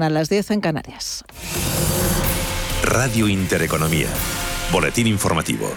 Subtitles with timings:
[0.00, 1.22] A las 10 en Canarias.
[2.82, 4.08] Radio Intereconomía.
[4.72, 5.70] Boletín informativo.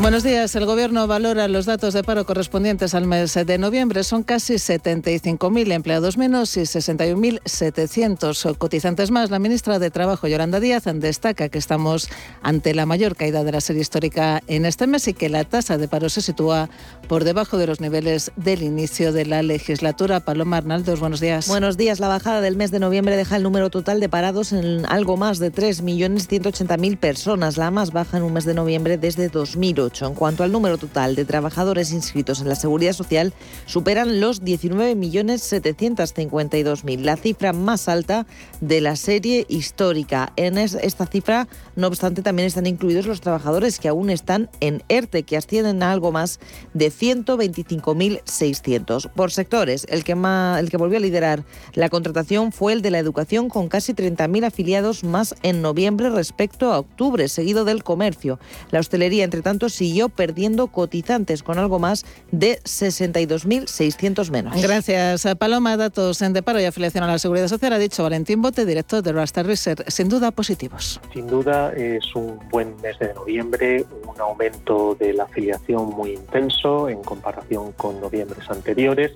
[0.00, 0.54] Buenos días.
[0.56, 4.02] El Gobierno valora los datos de paro correspondientes al mes de noviembre.
[4.02, 9.30] Son casi 75.000 empleados menos y 61.700 cotizantes más.
[9.30, 12.10] La ministra de Trabajo, Yolanda Díaz, destaca que estamos
[12.42, 15.78] ante la mayor caída de la serie histórica en este mes y que la tasa
[15.78, 16.68] de paro se sitúa
[17.08, 20.20] por debajo de los niveles del inicio de la legislatura.
[20.20, 21.46] Paloma Arnaldos, buenos días.
[21.46, 22.00] Buenos días.
[22.00, 25.38] La bajada del mes de noviembre deja el número total de parados en algo más
[25.38, 29.83] de 3.180.000 personas, la más baja en un mes de noviembre desde 2008.
[29.84, 33.34] En cuanto al número total de trabajadores inscritos en la Seguridad Social,
[33.66, 38.24] superan los 19.752.000, la cifra más alta
[38.60, 40.32] de la serie histórica.
[40.36, 45.24] En esta cifra, no obstante, también están incluidos los trabajadores que aún están en ERTE,
[45.24, 46.40] que ascienden a algo más
[46.72, 49.10] de 125.600.
[49.10, 51.44] Por sectores, el que, el que volvió a liderar
[51.74, 56.72] la contratación fue el de la educación, con casi 30.000 afiliados más en noviembre respecto
[56.72, 58.38] a octubre, seguido del comercio.
[58.70, 64.62] La hostelería, entre tanto, siguió perdiendo cotizantes con algo más de 62.600 menos.
[64.62, 65.76] Gracias, Paloma.
[65.76, 69.12] Datos en deparo y afiliación a la Seguridad Social, ha dicho Valentín Bote, director de
[69.12, 69.88] Rasta Research.
[69.88, 71.00] Sin duda, positivos.
[71.12, 76.88] Sin duda, es un buen mes de noviembre, un aumento de la afiliación muy intenso
[76.88, 79.12] en comparación con noviembres anteriores.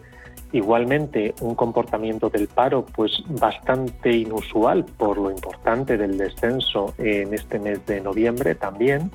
[0.53, 7.59] Igualmente, un comportamiento del paro pues bastante inusual por lo importante del descenso en este
[7.59, 9.11] mes de noviembre también.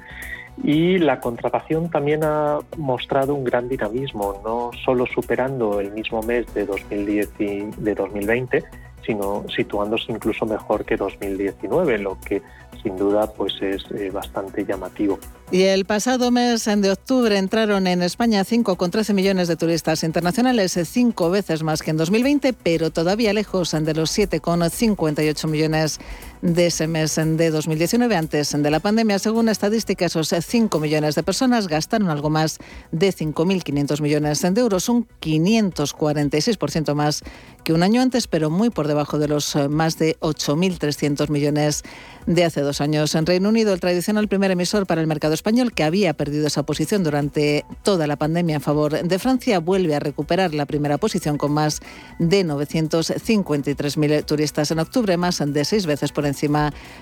[0.62, 6.52] Y la contratación también ha mostrado un gran dinamismo, no solo superando el mismo mes
[6.54, 8.64] de, 2010 y de 2020,
[9.06, 12.42] sino situándose incluso mejor que 2019, lo que
[12.81, 15.18] sin duda pues es eh, bastante llamativo.
[15.52, 21.30] Y el pasado mes de octubre entraron en España 5,13 millones de turistas internacionales, cinco
[21.30, 26.00] veces más que en 2020, pero todavía lejos de los 7,58 millones
[26.44, 29.17] de ese mes de 2019, antes de la pandemia.
[29.17, 32.58] Según estadísticas, esos 5 millones de personas gastaron algo más
[32.91, 37.23] de 5.500 millones de euros, un 546% más
[37.63, 41.84] que un año antes, pero muy por debajo de los más de 8.300 millones
[42.28, 43.16] de hace dos años.
[43.16, 46.63] En Reino Unido, el tradicional primer emisor para el mercado español, que había perdido esa
[46.63, 51.38] posición durante toda la pandemia en favor de Francia, vuelve a recuperar la primera posición
[51.38, 51.79] con más
[52.19, 56.32] de 953.000 turistas en octubre, más de seis veces por encima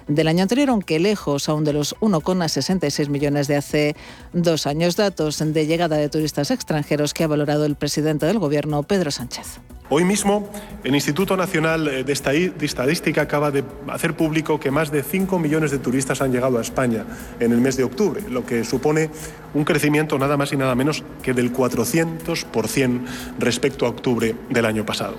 [0.08, 3.96] del año anterior, aunque lejos aún de los 1,66 millones de hace
[4.34, 4.96] dos años.
[4.96, 9.60] Datos de llegada de turistas extranjeros que ha valorado el presidente del Gobierno, Pedro Sánchez.
[9.94, 10.50] Hoy mismo,
[10.86, 15.80] el Instituto Nacional de Estadística acaba de hacer público que más de 5 millones de
[15.80, 17.06] turistas han llegado a España
[17.42, 19.10] en el mes de octubre, lo que supone
[19.54, 23.02] un crecimiento nada más y nada menos que del 400%
[23.38, 25.16] respecto a octubre del año pasado.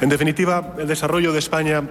[0.00, 1.82] En definitiva, el desarrollo de España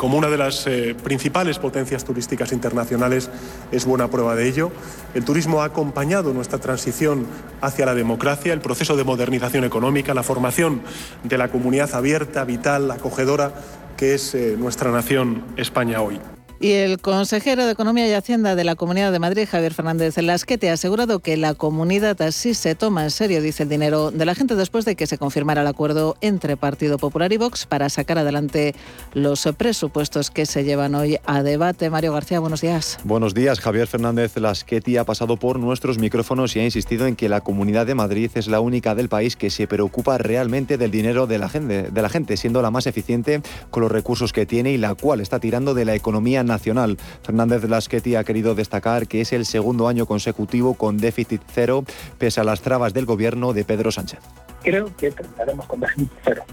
[0.00, 3.28] como una de las eh, principales potencias turísticas internacionales
[3.70, 4.72] es buena prueba de ello.
[5.12, 7.26] El turismo ha acompañado nuestra transición
[7.60, 10.80] hacia la democracia, el proceso de modernización económica, la formación
[11.22, 13.52] de la comunidad abierta, vital, acogedora
[13.98, 16.18] que es eh, nuestra nación España hoy.
[16.62, 20.68] Y el consejero de Economía y Hacienda de la Comunidad de Madrid, Javier Fernández Lasquete,
[20.68, 24.34] ha asegurado que la comunidad así se toma en serio, dice el dinero de la
[24.34, 28.18] gente, después de que se confirmara el acuerdo entre Partido Popular y Vox para sacar
[28.18, 28.74] adelante
[29.14, 31.88] los presupuestos que se llevan hoy a debate.
[31.88, 32.98] Mario García, buenos días.
[33.04, 33.58] Buenos días.
[33.58, 37.86] Javier Fernández Lasqueti ha pasado por nuestros micrófonos y ha insistido en que la Comunidad
[37.86, 41.48] de Madrid es la única del país que se preocupa realmente del dinero de la
[41.48, 43.40] gente, de la gente siendo la más eficiente
[43.70, 46.98] con los recursos que tiene y la cual está tirando de la economía nacional.
[47.22, 51.84] Fernández Lasqueti ha querido destacar que es el segundo año consecutivo con déficit cero,
[52.18, 54.20] pese a las trabas del gobierno de Pedro Sánchez
[54.62, 56.44] creo que terminaremos con déficit cero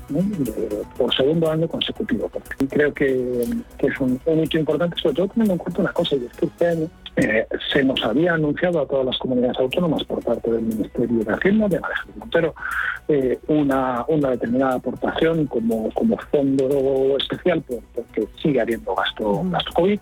[0.97, 2.29] por segundo año consecutivo.
[2.69, 3.43] creo que,
[3.79, 6.67] es un, hito importante, sobre todo teniendo en cuenta una cosa, y es que este
[6.67, 11.23] año eh, se nos había anunciado a todas las comunidades autónomas por parte del Ministerio
[11.23, 12.55] de Hacienda, de Alejandro Montero,
[13.07, 17.63] eh, una, una determinada aportación como, como fondo especial
[17.95, 19.99] porque sigue habiendo gasto, gasto COVID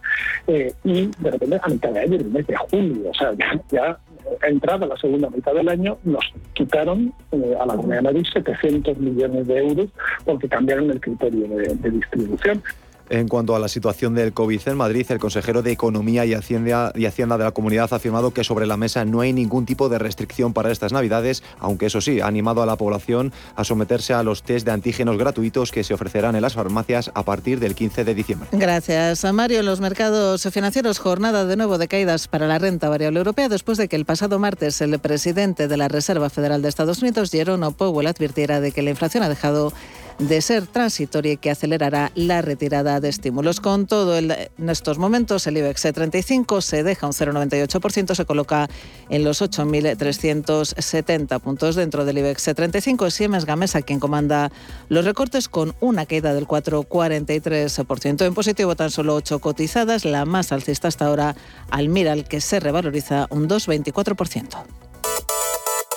[0.47, 3.31] eh, y de repente a mitad de año, el mes de julio, o sea,
[3.71, 3.97] ya
[4.43, 8.97] entrada la segunda mitad del año, nos quitaron eh, a la Comunidad de Madrid 700
[8.97, 9.87] millones de euros
[10.25, 12.61] porque cambiaron el criterio de distribución.
[13.09, 16.91] En cuanto a la situación del COVID en Madrid, el consejero de Economía y Hacienda,
[16.95, 20.53] de la comunidad ha afirmado que sobre la mesa no hay ningún tipo de restricción
[20.53, 24.43] para estas Navidades, aunque eso sí, ha animado a la población a someterse a los
[24.43, 28.15] test de antígenos gratuitos que se ofrecerán en las farmacias a partir del 15 de
[28.15, 28.49] diciembre.
[28.51, 29.59] Gracias, a Mario.
[29.59, 33.77] En los mercados financieros, jornada de nuevo de caídas para la renta variable europea después
[33.77, 37.71] de que el pasado martes el presidente de la Reserva Federal de Estados Unidos, Jerome
[37.71, 39.73] Powell, advirtiera de que la inflación ha dejado
[40.19, 43.59] de ser transitoria y que acelerará la retirada de estímulos.
[43.59, 48.69] Con todo, en estos momentos el IBEX 35 se deja un 0,98%, se coloca
[49.09, 53.09] en los 8.370 puntos dentro del IBEX 35.
[53.09, 54.51] Siemens Gamesa quien comanda
[54.89, 58.25] los recortes con una caída del 4,43%.
[58.25, 61.35] En positivo tan solo 8 cotizadas, la más alcista hasta ahora
[61.69, 64.84] Almiral que se revaloriza un 2,24%.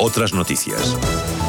[0.01, 0.97] Otras noticias.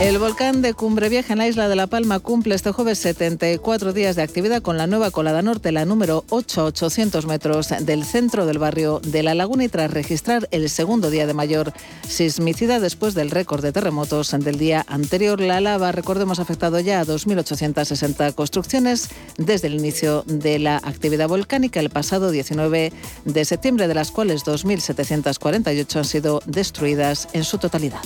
[0.02, 3.94] El volcán de Cumbre Vieja en la isla de La Palma cumple este jueves 74
[3.94, 8.06] días de actividad con la nueva colada norte, la número 8 a 800 metros del
[8.06, 11.74] centro del barrio de La Laguna y tras registrar el segundo día de mayor
[12.08, 15.42] sismicidad después del récord de terremotos del día anterior.
[15.42, 21.28] La lava, recordemos, ha afectado ya a 2.860 construcciones desde el inicio de la actividad
[21.28, 22.94] volcánica el pasado 19
[23.26, 28.02] de septiembre, de las cuales 2.748 han sido destruidas en su totalidad.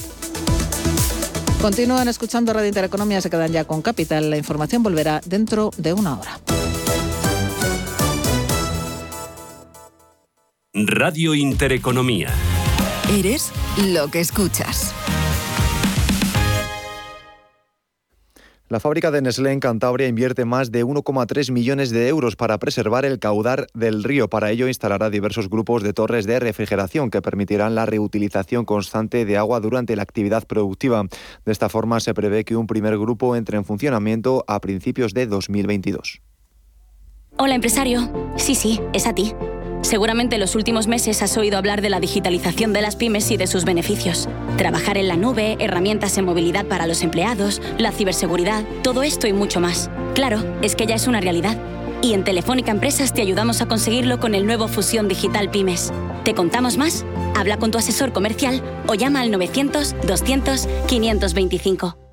[1.63, 4.29] Continúan escuchando Radio Intereconomía, se quedan ya con Capital.
[4.29, 6.37] La información volverá dentro de una hora.
[10.73, 12.27] Radio Intereconomía.
[13.17, 14.93] Eres lo que escuchas.
[18.73, 23.05] La fábrica de Nestlé en Cantabria invierte más de 1,3 millones de euros para preservar
[23.05, 24.29] el caudal del río.
[24.29, 29.37] Para ello instalará diversos grupos de torres de refrigeración que permitirán la reutilización constante de
[29.37, 31.03] agua durante la actividad productiva.
[31.45, 35.27] De esta forma se prevé que un primer grupo entre en funcionamiento a principios de
[35.27, 36.23] 2022.
[37.37, 38.11] Hola empresario.
[38.37, 39.35] Sí, sí, es a ti.
[39.83, 43.37] Seguramente en los últimos meses has oído hablar de la digitalización de las pymes y
[43.37, 44.29] de sus beneficios.
[44.57, 49.33] Trabajar en la nube, herramientas en movilidad para los empleados, la ciberseguridad, todo esto y
[49.33, 49.91] mucho más.
[50.15, 51.57] Claro, es que ya es una realidad.
[52.01, 55.91] Y en Telefónica Empresas te ayudamos a conseguirlo con el nuevo Fusión Digital Pymes.
[56.23, 57.05] ¿Te contamos más?
[57.35, 62.12] Habla con tu asesor comercial o llama al 900 200 525.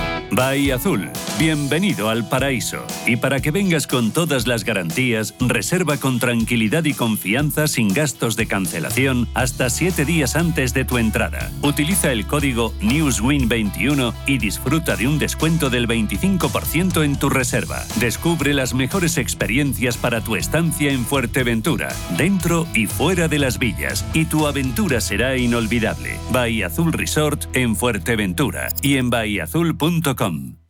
[0.33, 2.85] Bahía Azul, bienvenido al paraíso.
[3.05, 8.37] Y para que vengas con todas las garantías, reserva con tranquilidad y confianza sin gastos
[8.37, 11.51] de cancelación hasta 7 días antes de tu entrada.
[11.61, 17.83] Utiliza el código NEWSWIN21 y disfruta de un descuento del 25% en tu reserva.
[17.99, 24.05] Descubre las mejores experiencias para tu estancia en Fuerteventura, dentro y fuera de las villas,
[24.13, 26.15] y tu aventura será inolvidable.
[26.31, 30.20] Bahía Azul Resort en Fuerteventura y en bahiazul.com.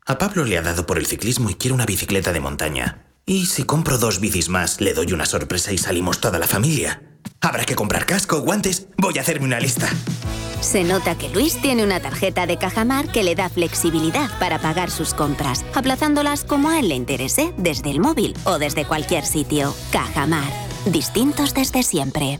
[0.05, 3.05] A Pablo le ha dado por el ciclismo y quiere una bicicleta de montaña.
[3.25, 7.01] ¿Y si compro dos bicis más, le doy una sorpresa y salimos toda la familia?
[7.41, 8.87] Habrá que comprar casco, guantes.
[8.97, 9.89] Voy a hacerme una lista.
[10.61, 14.91] Se nota que Luis tiene una tarjeta de Cajamar que le da flexibilidad para pagar
[14.91, 19.73] sus compras, aplazándolas como a él le interese, desde el móvil o desde cualquier sitio.
[19.91, 20.51] Cajamar.
[20.85, 22.39] Distintos desde siempre.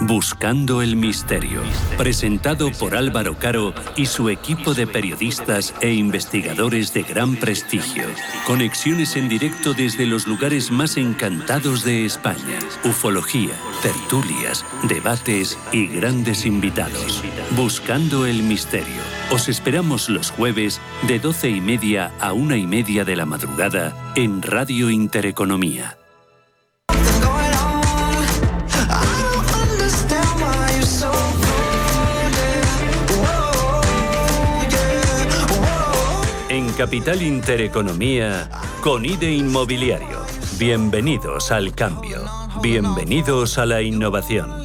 [0.00, 1.62] Buscando el Misterio,
[1.96, 8.04] presentado por Álvaro Caro y su equipo de periodistas e investigadores de gran prestigio.
[8.44, 12.58] Conexiones en directo desde los lugares más encantados de España.
[12.84, 17.22] Ufología, tertulias, debates y grandes invitados.
[17.56, 19.02] Buscando el Misterio.
[19.30, 24.12] Os esperamos los jueves de doce y media a una y media de la madrugada
[24.16, 25.96] en Radio Intereconomía.
[36.84, 38.50] Capital Intereconomía,
[38.82, 40.20] con IDE Inmobiliario.
[40.58, 42.26] Bienvenidos al cambio.
[42.60, 44.62] Bienvenidos a la innovación.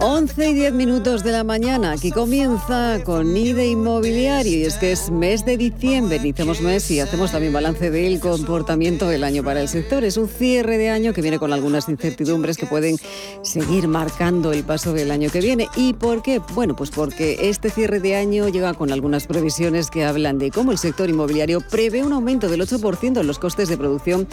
[0.00, 4.92] 11 y 10 minutos de la mañana, aquí comienza con NIDE Inmobiliario y es que
[4.92, 9.60] es mes de diciembre, iniciamos mes y hacemos también balance del comportamiento del año para
[9.60, 10.04] el sector.
[10.04, 12.96] Es un cierre de año que viene con algunas incertidumbres que pueden
[13.42, 15.68] seguir marcando el paso del año que viene.
[15.76, 16.40] ¿Y por qué?
[16.54, 20.72] Bueno, pues porque este cierre de año llega con algunas previsiones que hablan de cómo
[20.72, 24.26] el sector inmobiliario prevé un aumento del 8% en los costes de producción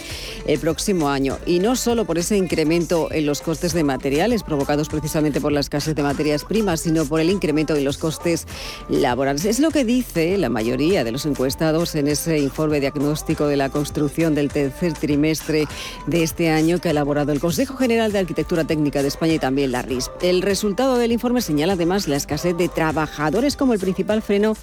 [0.48, 4.89] el próximo año y no solo por ese incremento en los costes de materiales provocados
[4.89, 8.48] precisamente por la escasez de materias primas, sino por el incremento en los costes
[8.89, 9.46] laborales.
[9.46, 13.70] Es lo que dice la mayoría de los encuestados en ese informe diagnóstico de la
[13.70, 15.67] construcción del tercer trimestre
[16.08, 19.39] de este año que ha elaborado el Consejo General de Arquitectura Técnica de España y
[19.39, 20.12] también la RIS.
[20.22, 24.55] El resultado del informe señala además la escasez de trabajadores como el principal freno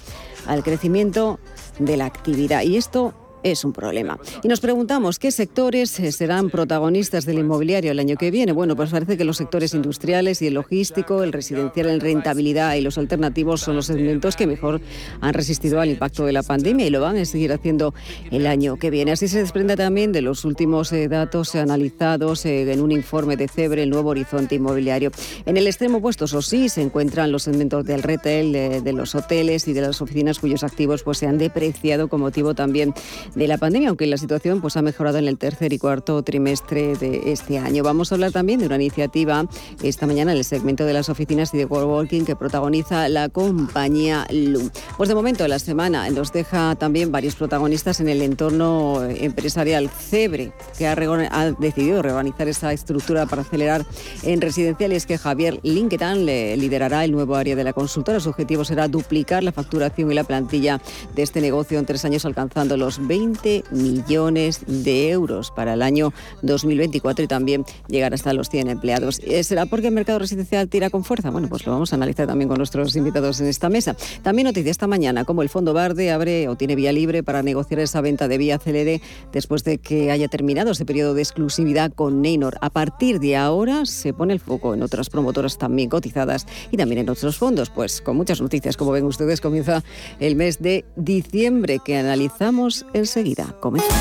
[0.45, 1.39] al crecimiento
[1.79, 2.63] de la actividad.
[2.63, 4.19] Y esto es un problema.
[4.43, 8.51] Y nos preguntamos qué sectores eh, serán protagonistas del inmobiliario el año que viene.
[8.51, 12.81] Bueno, pues parece que los sectores industriales y el logístico, el residencial en rentabilidad y
[12.81, 14.81] los alternativos son los segmentos que mejor
[15.21, 17.93] han resistido al impacto de la pandemia y lo van a seguir haciendo
[18.31, 19.11] el año que viene.
[19.11, 23.47] Así se desprende también de los últimos eh, datos analizados eh, en un informe de
[23.47, 25.11] CEBRE, el nuevo horizonte inmobiliario.
[25.45, 29.67] En el extremo opuesto, eso sí, se encuentran los segmentos del retail, de, los hoteles
[29.67, 32.93] y de las oficinas cuyos activos pues, se han depreciado con motivo también
[33.35, 36.95] de la pandemia, aunque la situación pues, ha mejorado en el tercer y cuarto trimestre
[36.95, 37.83] de este año.
[37.83, 39.45] Vamos a hablar también de una iniciativa
[39.83, 44.25] esta mañana en el segmento de las oficinas y de coworking que protagoniza la compañía
[44.31, 44.69] LUM.
[44.97, 50.51] Pues de momento la semana nos deja también varios protagonistas en el entorno empresarial Cebre,
[50.77, 53.85] que ha, ha decidido reorganizar esa estructura para acelerar
[54.23, 58.19] en residencial y es que Javier Linketan le liderará el nuevo área de la consultora.
[58.19, 60.81] Su objetivo será duplicar la facturación y la plantilla
[61.15, 65.81] de este negocio en tres años, alcanzando los 20 20 millones de euros para el
[65.81, 69.19] año 2024 y también llegar hasta los 100 empleados.
[69.25, 71.29] Eh, ¿Será porque el mercado residencial tira con fuerza?
[71.29, 73.97] Bueno, pues lo vamos a analizar también con nuestros invitados en esta mesa.
[74.23, 77.81] También noticia esta mañana, como el Fondo Verde abre o tiene vía libre para negociar
[77.81, 79.01] esa venta de vía Celere
[79.33, 82.57] después de que haya terminado ese periodo de exclusividad con Neynor.
[82.61, 87.01] A partir de ahora se pone el foco en otras promotoras también cotizadas y también
[87.01, 87.69] en otros fondos.
[87.69, 89.83] Pues con muchas noticias, como ven ustedes, comienza
[90.21, 93.55] el mes de diciembre que analizamos en enseguida.
[93.59, 93.95] Comenzamos.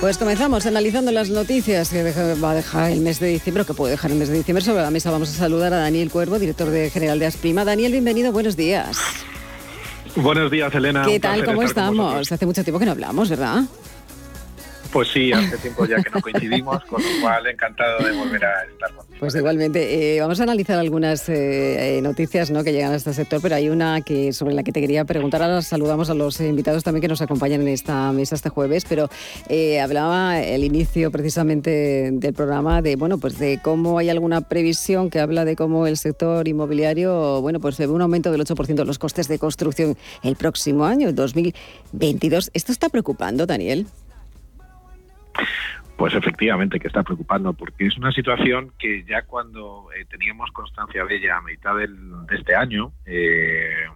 [0.00, 2.02] Pues comenzamos analizando las noticias que
[2.34, 4.62] va a dejar el mes de diciembre, que puede dejar el mes de diciembre.
[4.62, 7.64] Sobre la mesa vamos a saludar a Daniel Cuervo, director de General de Asprima.
[7.64, 8.98] Daniel, bienvenido, buenos días.
[10.14, 11.06] Buenos días, Elena.
[11.06, 11.42] ¿Qué tal?
[11.46, 12.30] ¿Cómo estamos?
[12.30, 13.64] Hace mucho tiempo que no hablamos, ¿verdad?
[14.94, 18.62] Pues sí, hace tiempo ya que no coincidimos, con lo cual encantado de volver a
[18.62, 19.16] estar contigo.
[19.18, 22.62] Pues igualmente, eh, vamos a analizar algunas eh, noticias ¿no?
[22.62, 25.42] que llegan a este sector, pero hay una que sobre la que te quería preguntar.
[25.42, 29.08] Ahora saludamos a los invitados también que nos acompañan en esta mesa este jueves, pero
[29.48, 35.10] eh, hablaba el inicio precisamente del programa de bueno pues de cómo hay alguna previsión
[35.10, 38.84] que habla de cómo el sector inmobiliario bueno pues ve un aumento del 8% de
[38.84, 42.52] los costes de construcción el próximo año, el 2022.
[42.54, 43.88] ¿Esto está preocupando, Daniel?
[45.96, 51.04] Pues efectivamente que está preocupando, porque es una situación que ya cuando eh, teníamos constancia
[51.04, 53.86] de ella a mitad de este año, eh,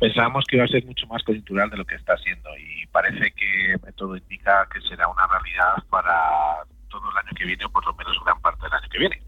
[0.00, 3.32] pensábamos que iba a ser mucho más coyuntural de lo que está siendo y parece
[3.32, 7.84] que todo indica que será una realidad para todo el año que viene o por
[7.86, 9.22] lo menos gran parte del año que viene.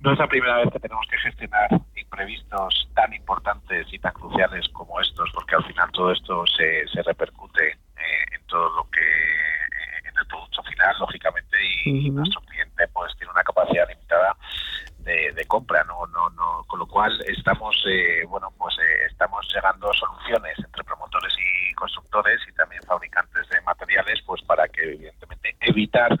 [0.00, 4.68] No es la primera vez que tenemos que gestionar imprevistos tan importantes y tan cruciales
[4.70, 9.00] como estos, porque al final todo esto se, se repercute eh, en todo lo que
[10.30, 14.36] producto final, lógicamente, y, nuestro cliente pues tiene una capacidad limitada
[14.98, 16.06] de, compra, ¿no?
[16.06, 20.84] No, no, con lo cual estamos, eh, bueno, pues eh, estamos llegando a soluciones entre
[20.84, 26.16] promotores y constructores y también fabricantes de materiales, pues para que evidentemente evitar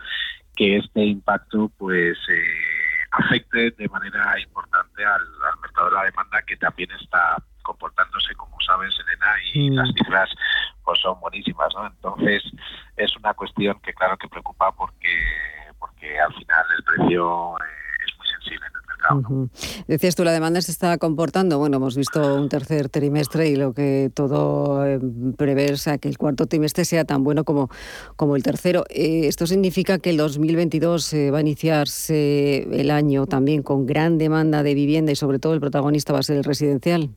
[0.56, 6.56] que este impacto pues eh, afecte de manera importante al, mercado de la demanda que
[6.56, 10.30] también está comportándose, como sabes, Elena, y las cifras
[10.84, 11.86] pues son buenísimas, ¿no?
[11.86, 12.42] Entonces,
[12.96, 15.08] es una cuestión que claro que preocupa porque,
[15.78, 19.48] porque al final el precio eh, es muy sensible en el mercado.
[19.86, 21.58] Decías tú, la demanda se está comportando.
[21.58, 24.98] Bueno, hemos visto un tercer trimestre y lo que todo eh,
[25.36, 27.68] prevé es que el cuarto trimestre sea tan bueno como,
[28.16, 28.84] como el tercero.
[28.88, 34.62] Eh, ¿Esto significa que el 2022 va a iniciarse el año también con gran demanda
[34.62, 37.10] de vivienda y sobre todo el protagonista va a ser el residencial?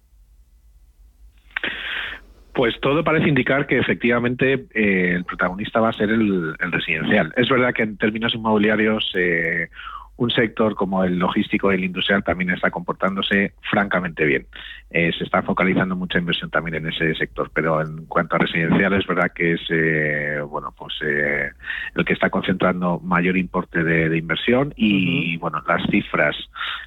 [2.53, 7.33] Pues todo parece indicar que efectivamente eh, el protagonista va a ser el, residencial.
[7.35, 9.69] Es verdad que en términos inmobiliarios eh,
[10.17, 14.45] un sector como el logístico y el industrial también está comportándose francamente bien.
[14.91, 18.93] Eh, se está focalizando mucha inversión también en ese sector, pero en cuanto a residencial
[18.93, 21.49] es verdad que es eh, bueno pues eh,
[21.95, 26.35] el que está concentrando mayor importe de, inversión y bueno las cifras,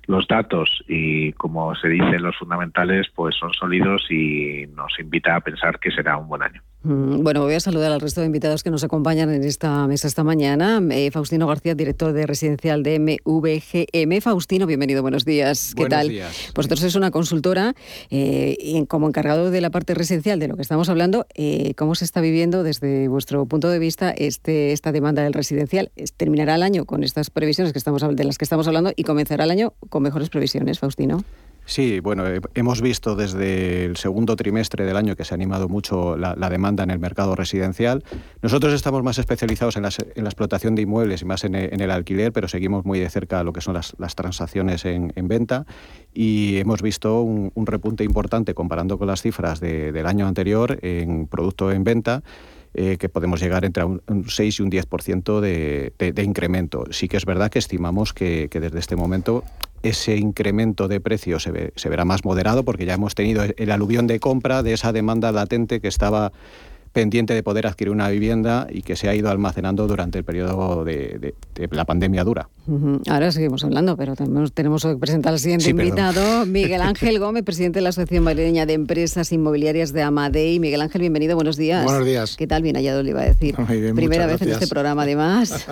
[0.07, 5.41] los datos y como se dice los fundamentales pues son sólidos y nos invita a
[5.41, 6.63] pensar que será un buen año.
[6.87, 10.07] Mm, bueno, voy a saludar al resto de invitados que nos acompañan en esta mesa
[10.07, 10.81] esta mañana.
[10.93, 14.21] Eh, Faustino García, director de residencial de MVGM.
[14.21, 15.75] Faustino, bienvenido, buenos días.
[15.75, 16.09] ¿Qué buenos tal?
[16.09, 16.53] Días.
[16.55, 17.75] Vosotros sois una consultora
[18.11, 21.27] eh, como encargado de la parte residencial de lo que estamos hablando.
[21.35, 25.91] Eh, ¿Cómo se está viviendo desde vuestro punto de vista este, esta demanda del residencial?
[26.17, 29.45] ¿Terminará el año con estas previsiones que estamos, de las que estamos hablando y comenzará
[29.45, 31.25] el año con mejores previsiones, Faustino?
[31.69, 32.23] Sí, bueno,
[32.55, 36.85] hemos visto desde el segundo trimestre del año que se ha animado mucho la, demanda
[36.85, 38.05] en el mercado residencial.
[38.41, 39.89] Nosotros estamos más especializados en, la
[40.29, 43.61] explotación de inmuebles y más en, el alquiler, pero seguimos muy de cerca lo que
[43.61, 45.67] son las, transacciones en, venta
[46.15, 51.73] y hemos visto un, repunte importante comparando con las cifras del año anterior en producto
[51.73, 52.23] en venta.
[52.79, 56.85] Eh, que podemos llegar entre un, 6 y un 10% de, de, incremento.
[56.91, 59.45] Sí que es verdad que estimamos que, que desde este momento
[59.83, 64.07] ese incremento de precios se, se verá más moderado porque ya hemos tenido el aluvión
[64.07, 66.33] de compra de esa demanda latente que estaba
[66.97, 70.83] pendiente de poder adquirir una vivienda y que se ha ido almacenando durante el periodo
[70.83, 71.35] de,
[71.71, 72.49] la pandemia dura.
[73.11, 77.81] Ahora seguimos hablando, pero tenemos, tenemos que presentar al siguiente invitado, Miguel Ángel Gómez, presidente
[77.81, 80.59] de la Asociación Madrileña de Empresas Inmobiliarias de Amadei.
[80.59, 81.85] Miguel Ángel, bienvenido, buenos días.
[81.85, 82.35] Buenos días.
[82.35, 82.63] ¿Qué tal?
[82.63, 83.55] Bien hallado, le iba a decir.
[83.95, 85.67] Primera vez en este programa, además.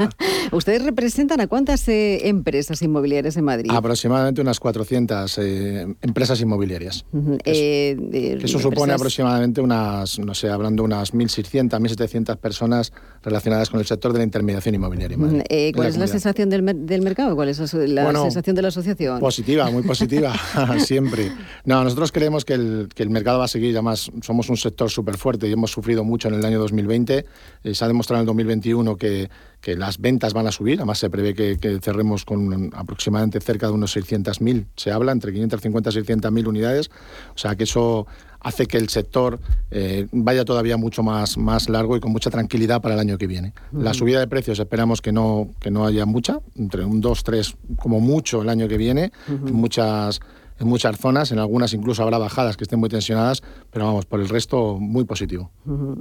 [0.52, 3.70] ¿Ustedes representan a cuántas eh, empresas inmobiliarias en Madrid?
[3.70, 7.04] Aproximadamente unas 400 eh, empresas inmobiliarias.
[7.44, 13.80] Eh, eso supone aproximadamente unas, no sé, hablando de unas 1.600, 1.700 personas relacionadas con
[13.80, 15.16] el sector de la intermediación inmobiliaria.
[15.48, 17.34] Eh, ¿Cuál es la sensación del, mercado?
[17.34, 19.20] ¿Cuál es la sensación de la asociación?
[19.20, 20.34] Positiva, muy positiva,
[20.78, 21.32] siempre.
[21.64, 24.90] No, nosotros creemos que el, que el mercado va a seguir, además somos un sector
[24.90, 27.24] súper fuerte y hemos sufrido mucho en el año 2020.
[27.64, 29.28] Eh, se ha demostrado en el 2021 que
[29.60, 33.72] que las ventas van a subir, además se prevé que, cerremos con aproximadamente cerca de
[33.72, 36.90] unos 600.000, se habla, entre 550 y 600.000 unidades,
[37.34, 38.06] o sea que eso
[38.40, 39.38] hace que el sector
[39.70, 43.26] eh, vaya todavía mucho más, más largo y con mucha tranquilidad para el año que
[43.26, 43.52] viene.
[43.72, 47.56] La subida de precios esperamos que no, que no haya mucha, entre un 2, 3
[47.76, 50.20] como mucho el año que viene, muchas
[50.60, 54.20] en muchas zonas, en algunas incluso habrá bajadas que estén muy tensionadas, pero vamos, por
[54.20, 55.50] el resto muy positivo.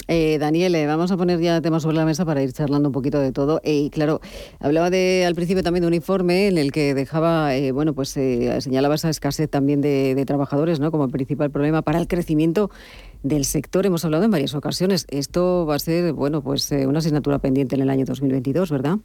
[0.08, 3.20] Eh, Daniele, vamos a poner ya temas sobre la mesa para ir charlando un poquito
[3.20, 3.62] de todo.
[3.64, 4.20] Eh, y claro,
[4.60, 8.10] hablaba de, al principio también de un informe en el que dejaba, eh, bueno, pues
[8.10, 10.92] señalaba esa escasez también de, trabajadores, ¿no?
[10.92, 12.70] Como el principal problema para el crecimiento
[13.24, 13.86] del sector.
[13.86, 15.06] Hemos hablado en varias ocasiones.
[15.10, 18.98] Esto va a ser, bueno, pues una asignatura pendiente en el año 2022, ¿verdad?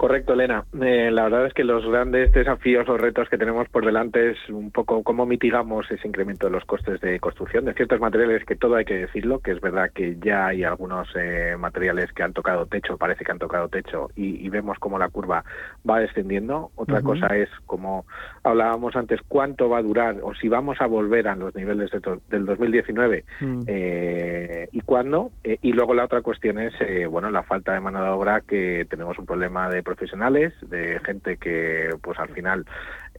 [0.00, 0.64] Correcto, Elena.
[0.80, 4.38] Eh, la verdad es que los grandes desafíos o retos que tenemos por delante es
[4.48, 8.56] un poco cómo mitigamos ese incremento de los costes de construcción de ciertos materiales, que
[8.56, 12.32] todo hay que decirlo, que es verdad que ya hay algunos eh, materiales que han
[12.32, 15.44] tocado techo, parece que han tocado techo, y, vemos cómo la curva
[15.88, 16.70] va descendiendo.
[16.76, 18.06] Otra cosa es, como
[18.42, 21.90] hablábamos antes, cuánto va a durar o si vamos a volver a los niveles
[22.28, 23.62] del 2019 mm.
[23.66, 25.30] eh, y cuándo.
[25.44, 26.74] y luego la otra cuestión es,
[27.10, 31.36] bueno, la falta de mano de obra, que tenemos un problema de profesionales, de gente
[31.36, 32.64] que pues al final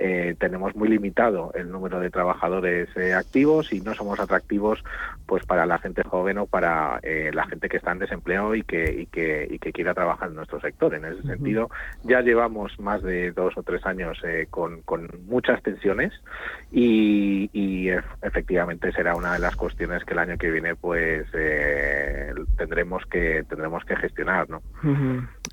[0.03, 4.83] eh, tenemos muy limitado el número de trabajadores eh, activos y no somos atractivos
[5.27, 8.63] pues para la gente joven o para eh, la gente que está en desempleo y
[8.63, 10.95] que, y que, y que quiera trabajar en nuestro sector.
[10.95, 11.69] En ese sentido,
[12.01, 14.17] ya llevamos más de dos o tres años
[14.49, 16.11] con, con, muchas tensiones
[16.71, 17.89] y, y,
[18.23, 21.27] efectivamente será una de las cuestiones que el año que viene pues
[22.57, 24.49] tendremos que tendremos que gestionar.
[24.49, 24.61] ¿no?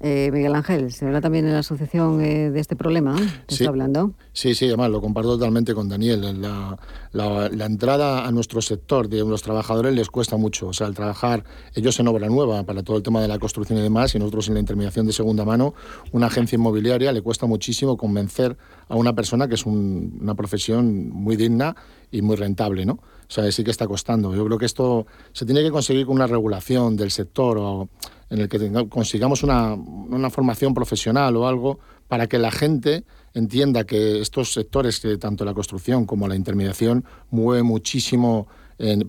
[0.01, 3.15] Miguel Ángel, se habla también en la asociación de este problema
[3.47, 4.15] que está hablando.
[4.39, 6.41] Sí, sí, además lo comparto totalmente con Daniel.
[6.41, 6.79] La,
[7.11, 10.69] la, entrada a nuestro sector de los trabajadores les cuesta mucho.
[10.69, 11.43] O sea, el trabajar,
[11.75, 14.47] ellos en obra nueva para todo el tema de la construcción y demás, y nosotros
[14.47, 15.75] en la intermediación de segunda mano,
[16.13, 18.57] una agencia inmobiliaria le cuesta muchísimo convencer
[18.89, 21.75] a una persona que es una profesión muy digna
[22.13, 22.93] y muy rentable, ¿no?
[22.93, 24.37] O sea, sí que está costando.
[24.37, 27.89] Yo creo que esto se tiene que conseguir con una regulación del sector o
[28.31, 33.85] en el que consigamos una, una formación profesional o algo para que la gente entienda
[33.85, 38.49] que estos sectores, que tanto la construcción como la intermediación, mueve muchísimo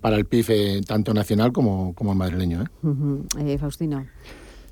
[0.02, 2.64] para el PIB eh, tanto nacional como, como madrileño.
[2.64, 2.66] ¿eh?
[3.38, 4.06] eh Faustino.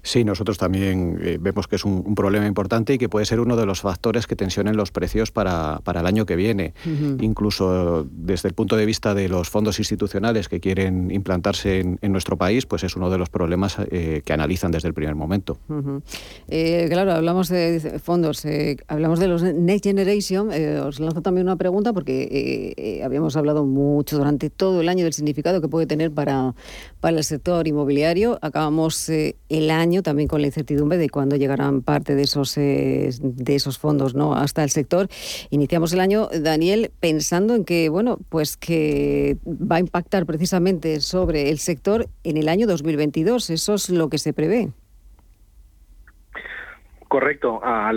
[0.08, 3.58] Sí, nosotros también eh, vemos que es un, problema importante y que puede ser uno
[3.58, 6.74] de los factores que tensionen los precios para, para el año que viene.
[7.20, 12.38] Incluso desde el punto de vista de los fondos institucionales que quieren implantarse en, nuestro
[12.38, 15.58] país, pues es uno de los problemas eh, que analizan desde el primer momento.
[16.48, 18.48] Eh, claro, hablamos de fondos,
[18.88, 20.50] hablamos de los Next Generation.
[20.86, 25.60] os lanzo también una pregunta porque habíamos hablado mucho durante todo el año del significado
[25.60, 26.56] que puede tener para,
[27.02, 28.39] para el sector inmobiliario.
[28.41, 33.55] Acabamos el año también con la incertidumbre de cuándo llegarán parte de esos, eh, de
[33.55, 34.36] esos fondos ¿no?
[34.36, 35.10] hasta el sector.
[35.49, 41.49] Iniciamos el año, Daniel, pensando en que, bueno, pues que va a impactar precisamente sobre
[41.49, 43.49] el sector en el año 2022.
[43.49, 44.71] Eso es lo que se prevé.
[47.08, 47.62] Correcto.
[47.63, 47.93] A,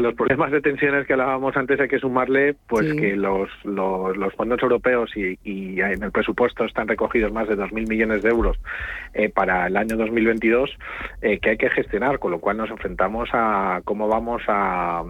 [0.00, 4.62] los problemas de tensiones que hablábamos antes hay que sumarle pues que los, los, fondos
[4.62, 8.58] europeos y, en el presupuesto están recogidos más de 2.000 millones de euros
[9.14, 10.70] eh, para el año 2022
[11.22, 15.02] eh, que hay que gestionar, con lo cual nos enfrentamos a cómo vamos a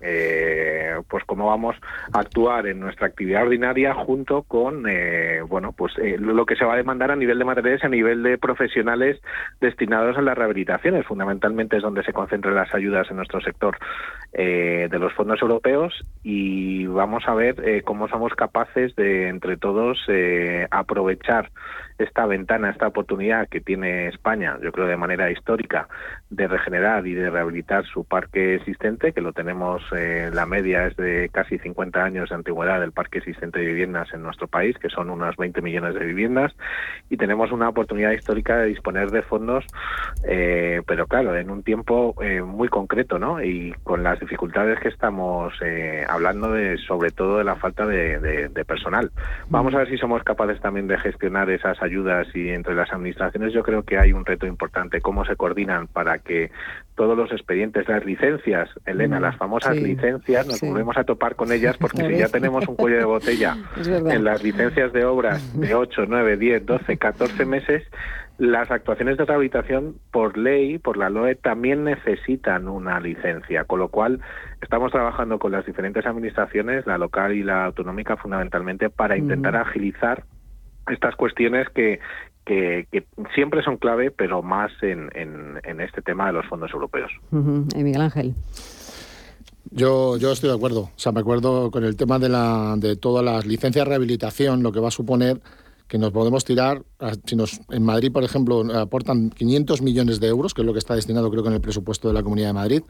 [0.00, 1.76] eh, pues cómo vamos
[2.12, 6.64] a actuar en nuestra actividad ordinaria junto con eh, bueno pues eh, lo que se
[6.64, 9.20] va a demandar a nivel de materiales a nivel de profesionales
[9.60, 11.06] destinados a las rehabilitaciones.
[11.06, 13.76] Fundamentalmente es donde se concentran las ayudas en nuestro sector
[14.32, 19.98] eh, de los fondos europeos y vamos a ver cómo somos capaces de entre todos
[20.70, 21.50] aprovechar
[21.98, 25.88] esta ventana, esta oportunidad que tiene España, yo creo de manera histórica,
[26.30, 30.96] de regenerar y de rehabilitar su parque existente, que lo tenemos, eh, la media es
[30.96, 34.88] de casi 50 años de antigüedad del parque existente de viviendas en nuestro país, que
[34.88, 36.54] son unos 20 millones de viviendas,
[37.10, 39.64] y tenemos una oportunidad histórica de disponer de fondos,
[40.24, 43.42] eh, pero claro, en un tiempo eh, muy concreto, ¿no?
[43.42, 45.54] Y con las dificultades que estamos
[46.08, 49.10] hablando de, sobre todo de la falta de, de personal.
[49.48, 53.52] Vamos a ver si somos capaces también de gestionar esas ayudas y entre las administraciones
[53.52, 56.50] yo creo que hay un reto importante, cómo se coordinan para que
[56.94, 61.52] todos los expedientes, las licencias, Elena, mm, las famosas licencias, nos volvemos a topar con
[61.52, 65.74] ellas porque si ya tenemos un cuello de botella en las licencias de obras de
[65.74, 67.84] 8, 9, 10, 12, 14 meses,
[68.38, 73.88] las actuaciones de rehabilitación por ley, por la LOE, también necesitan una licencia, con lo
[73.88, 74.20] cual
[74.62, 80.22] estamos trabajando con las diferentes administraciones, la local y la autonómica fundamentalmente, para intentar agilizar
[80.90, 82.00] estas cuestiones que,
[82.44, 82.86] que,
[83.34, 87.10] siempre son clave, pero más en, en, este tema de los fondos europeos.
[87.32, 88.34] Eh, Miguel Ángel.
[89.70, 90.80] Yo, yo estoy de acuerdo.
[90.80, 94.62] O sea, me acuerdo con el tema de, la, de todas las licencias de rehabilitación,
[94.62, 95.40] lo que va a suponer
[95.88, 96.84] que nos podemos tirar,
[97.24, 100.78] si nos en Madrid, por ejemplo, aportan 500 millones de euros, que es lo que
[100.78, 102.82] está destinado creo que en el presupuesto de la Comunidad de Madrid,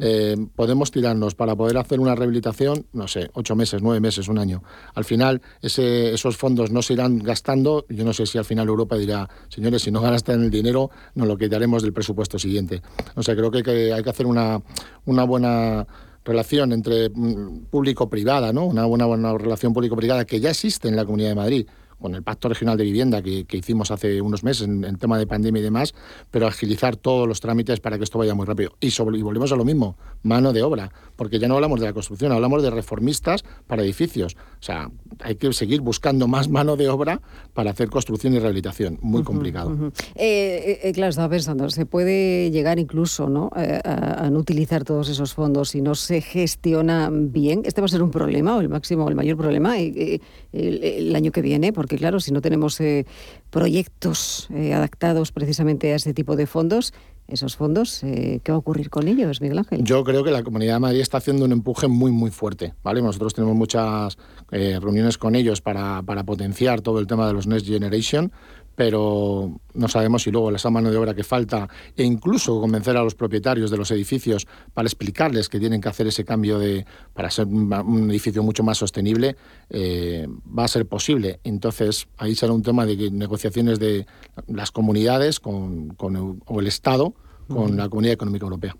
[0.00, 4.38] eh, podemos tirarnos para poder hacer una rehabilitación, no sé, ocho meses, nueve meses, un
[4.38, 4.62] año.
[4.94, 7.84] Al final, ese, esos fondos no se irán gastando.
[7.90, 11.28] Yo no sé si al final Europa dirá, señores, si no gastan el dinero, nos
[11.28, 12.80] lo quitaremos del presupuesto siguiente.
[13.16, 14.62] O sea, creo que hay que, hay que hacer una,
[15.04, 15.86] una buena
[16.24, 18.64] relación entre mm, público-privada, ¿no?
[18.64, 21.66] Una buena, buena relación público-privada que ya existe en la Comunidad de Madrid
[22.00, 25.60] con el Pacto Regional de Vivienda que, hicimos hace unos meses en, tema de pandemia
[25.60, 25.94] y demás,
[26.30, 28.72] pero agilizar todos los trámites para que esto vaya muy rápido.
[28.80, 31.86] Y, sobre, y volvemos a lo mismo, mano de obra, porque ya no hablamos de
[31.86, 34.36] la construcción, hablamos de reformistas para edificios.
[34.60, 37.20] O sea, hay que seguir buscando más mano de obra
[37.54, 38.98] para hacer construcción y rehabilitación.
[39.00, 39.90] Muy complicado.
[40.14, 43.50] Eh, eh, claro, estaba pensando, se puede llegar incluso ¿no?
[43.56, 47.62] Eh, a, no utilizar todos esos fondos si no se gestiona bien.
[47.64, 50.20] ¿Este va a ser un problema o el máximo o el mayor problema el,
[50.52, 51.72] el año que viene?
[51.72, 53.06] porque claro, si no tenemos eh,
[53.50, 56.92] proyectos eh, adaptados precisamente a ese tipo de fondos,
[57.28, 59.84] esos fondos, eh, ¿qué va a ocurrir con ellos, Miguel Ángel?
[59.84, 62.74] Yo creo que la Comunidad de Madrid está haciendo un empuje muy, muy fuerte.
[62.82, 63.02] ¿vale?
[63.02, 64.16] Nosotros tenemos muchas
[64.50, 68.32] reuniones con ellos para, para, potenciar todo el tema de los Next Generation,
[68.76, 73.02] pero no sabemos si luego esa mano de obra que falta e incluso convencer a
[73.02, 77.30] los propietarios de los edificios para explicarles que tienen que hacer ese cambio de para
[77.30, 79.36] ser un edificio mucho más sostenible
[79.70, 81.40] eh, va a ser posible.
[81.42, 84.06] Entonces ahí será un tema de negociaciones de
[84.46, 87.14] las comunidades con, con o el Estado
[87.48, 88.76] con la Comunidad Económica Europea.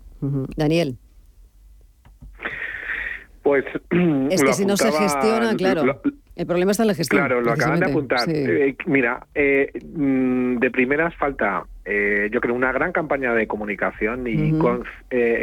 [0.55, 0.97] Daniel.
[3.47, 3.63] Pues
[4.29, 6.01] es que si no se gestiona, claro.
[6.35, 7.21] El problema está en la gestión.
[7.21, 8.19] Claro, lo acaban de apuntar.
[8.27, 14.27] Eh, mira, eh, mm, de primeras falta, eh, yo creo, una gran campaña de comunicación
[14.27, 14.53] y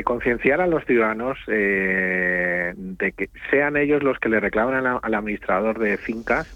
[0.05, 5.97] concienciar a los ciudadanos de que sean ellos los que le reclamen al administrador de
[5.97, 6.47] fincas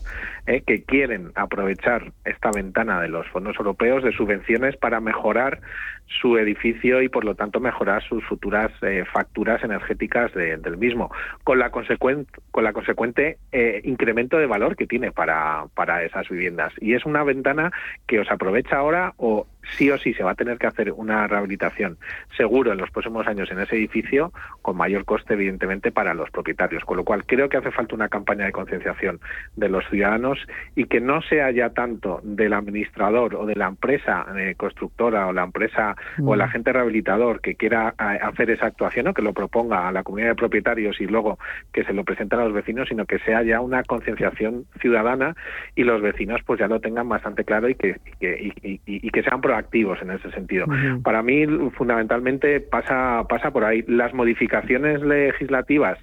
[0.48, 5.60] eh, que quieren aprovechar esta ventana de los fondos europeos de subvenciones para mejorar
[6.06, 11.12] su edificio y por lo tanto mejorar sus futuras eh, facturas energéticas del mismo,
[11.44, 16.26] con la, consecuente, con la consecuente eh, incremento de valor que tiene para, para esas
[16.30, 16.72] viviendas.
[16.80, 17.70] Y es una ventana
[18.06, 21.26] que os aprovecha ahora o sí o sí se va a tener que hacer una
[21.26, 21.98] rehabilitación
[22.36, 26.84] seguro en los próximos años en ese edificio con mayor coste evidentemente para los propietarios,
[26.84, 29.20] con lo cual creo que hace falta una campaña de concienciación
[29.56, 30.38] de los ciudadanos
[30.74, 35.32] y que no sea ya tanto del administrador o de la empresa eh, constructora o
[35.32, 36.42] la empresa o el Mm.
[36.42, 40.30] agente rehabilitador que quiera eh, hacer esa actuación o que lo proponga a la comunidad
[40.30, 41.38] de propietarios y luego
[41.72, 45.34] que se lo presenten a los vecinos, sino que sea ya una concienciación ciudadana
[45.74, 49.06] y los vecinos pues ya lo tengan bastante claro y que, y que, y- y-
[49.06, 49.57] y que sean proactivos
[50.02, 50.66] en ese sentido.
[51.02, 53.84] Para mí fundamentalmente pasa, pasa por ahí.
[53.86, 55.98] Las modificaciones legislativas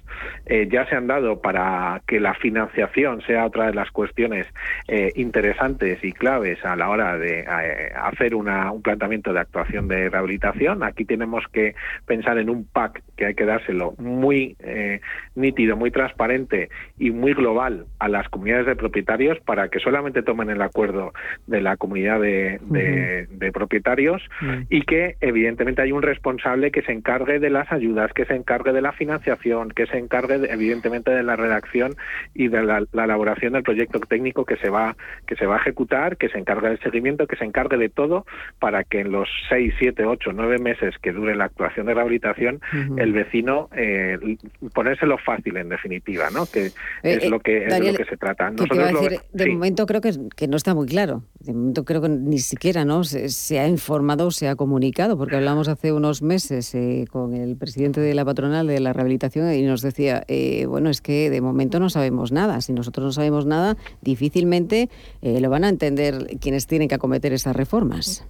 [0.46, 4.46] eh, ya se han dado para que la financiación sea otra de las cuestiones
[4.88, 9.88] eh, interesantes y claves a la hora de eh, hacer una- un planteamiento de actuación
[9.88, 10.82] de rehabilitación.
[10.82, 11.74] Aquí tenemos que
[12.06, 15.00] pensar en un pack que hay que dárselo muy eh,
[15.34, 20.50] nítido, muy transparente y muy global a las comunidades de propietarios para que solamente tomen
[20.50, 21.12] el acuerdo
[21.46, 24.22] de la comunidad de, de- de propietarios
[24.70, 28.72] y que evidentemente hay un responsable que se encargue de las ayudas, que se encargue
[28.72, 31.94] de la financiación, que se encargue de- evidentemente de la redacción
[32.34, 35.60] y de la, la elaboración del proyecto técnico que se va que se va a
[35.60, 38.24] ejecutar, que se encargue del seguimiento, que se encargue de todo
[38.58, 42.60] para que en los seis, siete, ocho, nueve meses que dure la actuación de rehabilitación
[42.98, 44.16] el vecino eh,
[44.74, 46.46] ponérselo fácil en definitiva, ¿no?
[46.46, 48.50] Que Eh, es eh, lo que es de Daniel, lo que se trata.
[48.50, 49.50] que te iba a lo- decir, de sí.
[49.50, 51.22] momento creo que, que no está muy claro.
[51.40, 53.04] De momento creo que ni siquiera ¿no?
[53.04, 57.34] se, se ha informado o se ha comunicado, porque hablamos hace unos meses eh, con
[57.34, 61.30] el presidente de la patronal de la rehabilitación y nos decía, eh, bueno, es que
[61.30, 62.60] de momento no sabemos nada.
[62.60, 64.88] Si nosotros no sabemos nada, difícilmente
[65.22, 68.26] eh, lo van a entender quienes tienen que acometer esas reformas.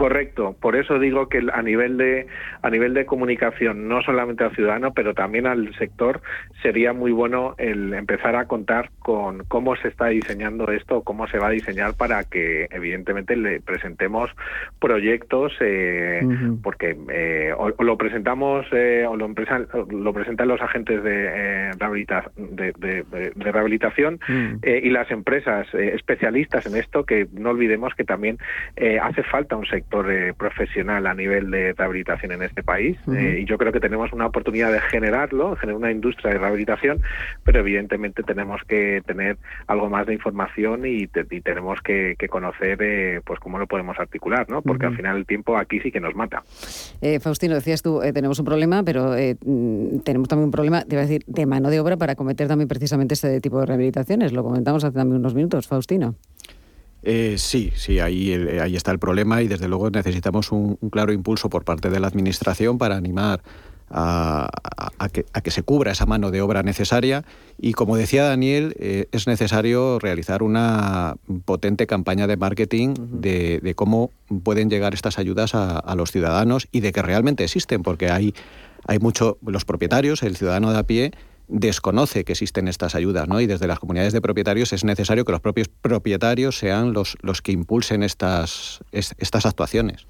[0.00, 2.26] Correcto, por eso digo que a nivel de
[2.62, 6.22] a nivel de comunicación, no solamente al ciudadano, pero también al sector,
[6.62, 11.36] sería muy bueno el empezar a contar con cómo se está diseñando esto, cómo se
[11.36, 14.30] va a diseñar para que evidentemente le presentemos
[14.78, 16.20] proyectos, eh,
[16.62, 21.26] porque eh, o, o lo presentamos eh, o lo, empresa- lo presentan los agentes de,
[21.28, 24.18] eh, rehabilita- de, de- de- de rehabilitación
[24.62, 28.38] eh, y las empresas eh, especialistas en esto, que no olvidemos que también
[28.76, 33.40] eh, hace falta un sector eh, profesional a nivel de rehabilitación en este país eh,
[33.42, 37.00] y yo creo que tenemos una oportunidad de generarlo, generar una industria de rehabilitación,
[37.44, 42.28] pero evidentemente tenemos que tener algo más de información y, te- y tenemos que, que
[42.28, 44.62] conocer eh, pues cómo lo podemos articular, ¿no?
[44.62, 46.42] Porque al final el tiempo aquí sí que nos mata.
[47.00, 50.82] Eh, Faustino, decías tú, eh, tenemos un problema, pero eh, mm, tenemos también un problema,
[50.84, 53.66] te iba a decir, de mano de obra para cometer también precisamente este tipo de
[53.66, 54.32] rehabilitaciones.
[54.32, 56.14] Lo comentamos hace también unos minutos, Faustino.
[57.02, 60.90] Eh, sí, sí, ahí, el- ahí está el problema y desde luego necesitamos un, un
[60.90, 63.40] claro impulso por parte de la Administración para animar
[63.92, 64.48] a,
[65.12, 67.24] que, a que se cubra esa mano de obra necesaria.
[67.58, 73.74] Y como decía Daniel, eh, es necesario realizar una potente campaña de marketing de, de
[73.74, 74.10] cómo
[74.44, 78.32] pueden llegar estas ayudas a, a los ciudadanos y de que realmente existen, porque hay,
[78.86, 81.12] hay mucho, los propietarios, el ciudadano de a pie,
[81.50, 83.40] desconoce que existen estas ayudas, ¿no?
[83.40, 87.42] Y desde las comunidades de propietarios es necesario que los propios propietarios sean los, los
[87.42, 90.06] que impulsen estas, es- estas actuaciones.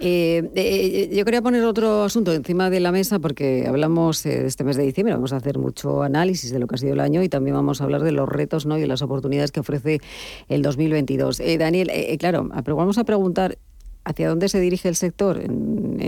[0.00, 4.62] Eh, eh, yo quería poner otro asunto encima de la mesa porque hablamos eh, este
[4.64, 7.22] mes de diciembre, vamos a hacer mucho análisis de lo que ha sido el año
[7.22, 8.76] y también vamos a hablar de los retos ¿no?
[8.76, 10.00] y de las oportunidades que ofrece
[10.48, 11.40] el 2022.
[11.40, 13.58] Eh, Daniel, claro, vamos a preguntar
[14.04, 15.98] hacia dónde se dirige el sector, en-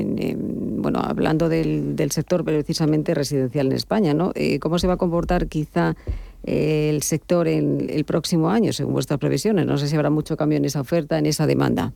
[0.81, 4.33] bueno, hablando del, del sector precisamente residencial en España, ¿no?
[4.35, 5.95] Eh, ¿Cómo se va a comportar quizá
[6.45, 9.67] eh, el sector en el próximo año, según vuestras previsiones?
[9.67, 11.93] No sé si habrá mucho cambio en esa oferta, en esa demanda.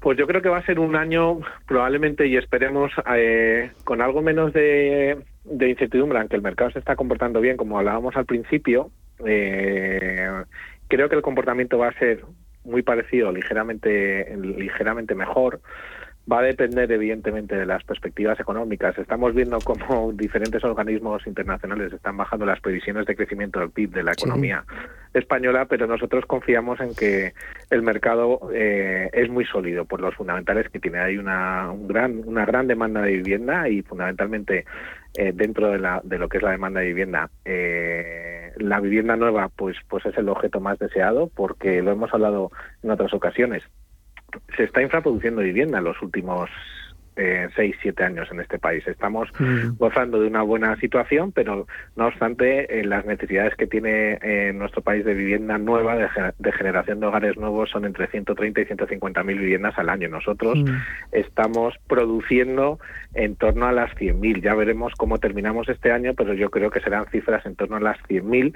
[0.00, 4.22] Pues yo creo que va a ser un año probablemente y esperemos eh, con algo
[4.22, 8.90] menos de, incertidumbre, aunque el mercado se está comportando bien, como hablábamos al principio.
[9.18, 10.46] creo
[10.88, 12.24] que el comportamiento va a ser
[12.64, 15.60] muy parecido, ligeramente, ligeramente mejor.
[16.30, 18.98] Va a depender, evidentemente, de las perspectivas económicas.
[18.98, 24.02] Estamos viendo cómo diferentes organismos internacionales están bajando las previsiones de crecimiento del PIB de
[24.02, 24.24] la Sí.
[24.24, 24.64] economía
[25.14, 27.32] española, pero nosotros confiamos en que
[27.70, 30.98] el mercado eh, es muy sólido por los fundamentales que tiene.
[30.98, 34.66] Hay una, un gran, una gran demanda de vivienda y fundamentalmente
[35.16, 39.16] eh, dentro de, la, de lo que es la demanda de vivienda, eh, la vivienda
[39.16, 42.50] nueva pues, pues es el objeto más deseado porque lo hemos hablado
[42.82, 43.62] en otras ocasiones.
[44.56, 46.50] Se está infraproduciendo vivienda en los últimos
[47.20, 48.86] eh, seis, siete años en este país.
[48.86, 49.28] Estamos
[49.76, 54.82] gozando de una buena situación, pero no obstante, eh, las necesidades que tiene eh, nuestro
[54.82, 58.64] país de vivienda nueva, de, ge- de generación de hogares nuevos, son entre 130 y
[58.66, 60.08] 150 mil viviendas al año.
[60.08, 60.58] Nosotros
[61.10, 62.78] estamos produciendo
[63.14, 64.40] en torno a las 100.000.
[64.40, 67.80] Ya veremos cómo terminamos este año, pero yo creo que serán cifras en torno a
[67.80, 68.54] las 100.000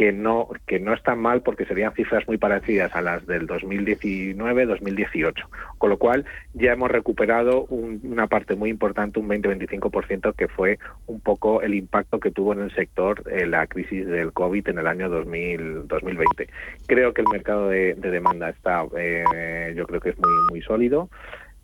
[0.00, 5.34] que no que no están mal porque serían cifras muy parecidas a las del 2019-2018,
[5.76, 11.20] con lo cual ya hemos recuperado una parte muy importante, un 20-25% que fue un
[11.20, 14.86] poco el impacto que tuvo en el sector eh, la crisis del COVID en el
[14.86, 16.48] año 2000, 2020.
[16.86, 21.10] Creo que el mercado de, demanda está, eh, yo creo que es muy muy sólido.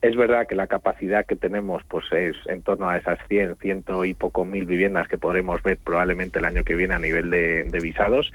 [0.07, 4.05] Es verdad que la capacidad que tenemos pues es en torno a esas 100, ciento
[4.05, 7.81] y poco mil viviendas que podremos ver probablemente el año que viene a nivel de,
[7.83, 8.31] visados,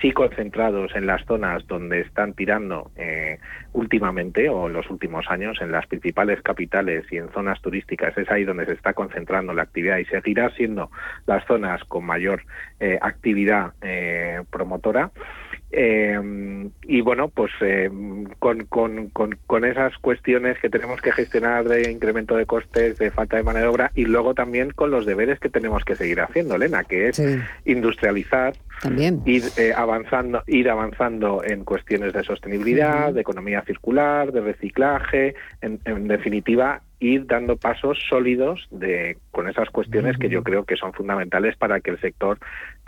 [0.00, 3.38] sí concentrados en las zonas donde están tirando eh,
[3.72, 8.28] últimamente o en los últimos años, en las principales capitales y en zonas turísticas, es
[8.28, 10.90] ahí donde se está concentrando la actividad y seguirá siendo
[11.26, 12.42] las zonas con mayor
[12.80, 15.12] eh, actividad eh, promotora.
[15.74, 17.90] Eh, y bueno, pues eh,
[18.38, 23.38] con, con, con, esas cuestiones que tenemos que gestionar de incremento de costes, de falta
[23.38, 26.56] de mano de obra y luego también con los deberes que tenemos que seguir haciendo,
[26.56, 27.22] Elena, que es
[27.64, 29.22] industrializar, también.
[29.24, 35.80] ir eh, avanzando, ir avanzando en cuestiones de sostenibilidad, de economía circular, de reciclaje, en,
[35.86, 40.92] en definitiva ir dando pasos sólidos de, con esas cuestiones que yo creo que son
[40.92, 42.38] fundamentales para que el sector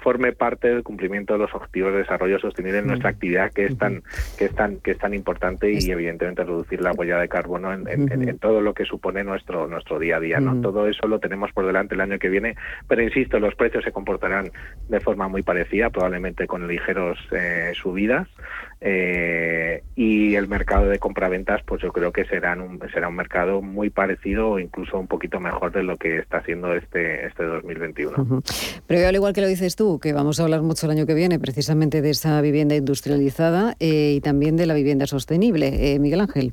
[0.04, 3.78] forme parte del cumplimiento de los objetivos de desarrollo sostenible en nuestra actividad que es
[3.78, 4.02] tan
[4.36, 8.38] que es tan que es tan importante y evidentemente reducir la huella de carbono en,
[8.38, 11.64] todo lo que supone nuestro nuestro día a día no todo eso lo tenemos por
[11.64, 12.54] delante el año que viene
[12.86, 14.50] pero insisto los precios se comportarán
[14.90, 18.28] de forma muy parecida probablemente con ligeros eh, subidas
[18.82, 23.62] eh, y el mercado de compraventas pues yo creo que será un será un mercado
[23.62, 28.42] muy parecido o incluso un poquito mejor de lo que está siendo este este 2021
[28.86, 31.14] pero al igual que lo dices tú que vamos a hablar mucho el año que
[31.14, 35.98] viene precisamente de esa vivienda industrializada eh, y también de la vivienda sostenible.
[35.98, 36.52] Miguel Ángel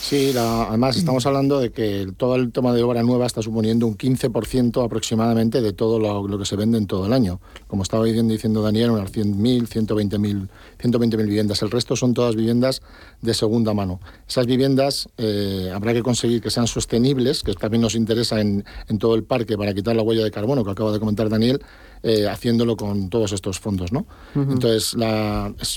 [0.00, 3.96] Sí, además estamos hablando de que todo el toma de obra nueva está suponiendo un
[3.96, 7.40] 15% aproximadamente de todo lo, que se vende en todo el año.
[7.68, 10.48] Como estaba diciendo Daniel, unas 100.000, 120.000
[10.80, 11.62] 120 viviendas.
[11.62, 12.82] El resto son todas viviendas
[13.20, 14.00] de segunda mano.
[14.26, 18.64] Esas viviendas eh, habrá que conseguir que sean sostenibles, que también nos interesa en,
[18.98, 21.60] todo el parque para quitar la huella de carbono que acaba de comentar Daniel,
[22.02, 23.92] eh, haciéndolo con todos estos fondos.
[23.92, 24.06] ¿no?
[24.34, 24.96] Entonces,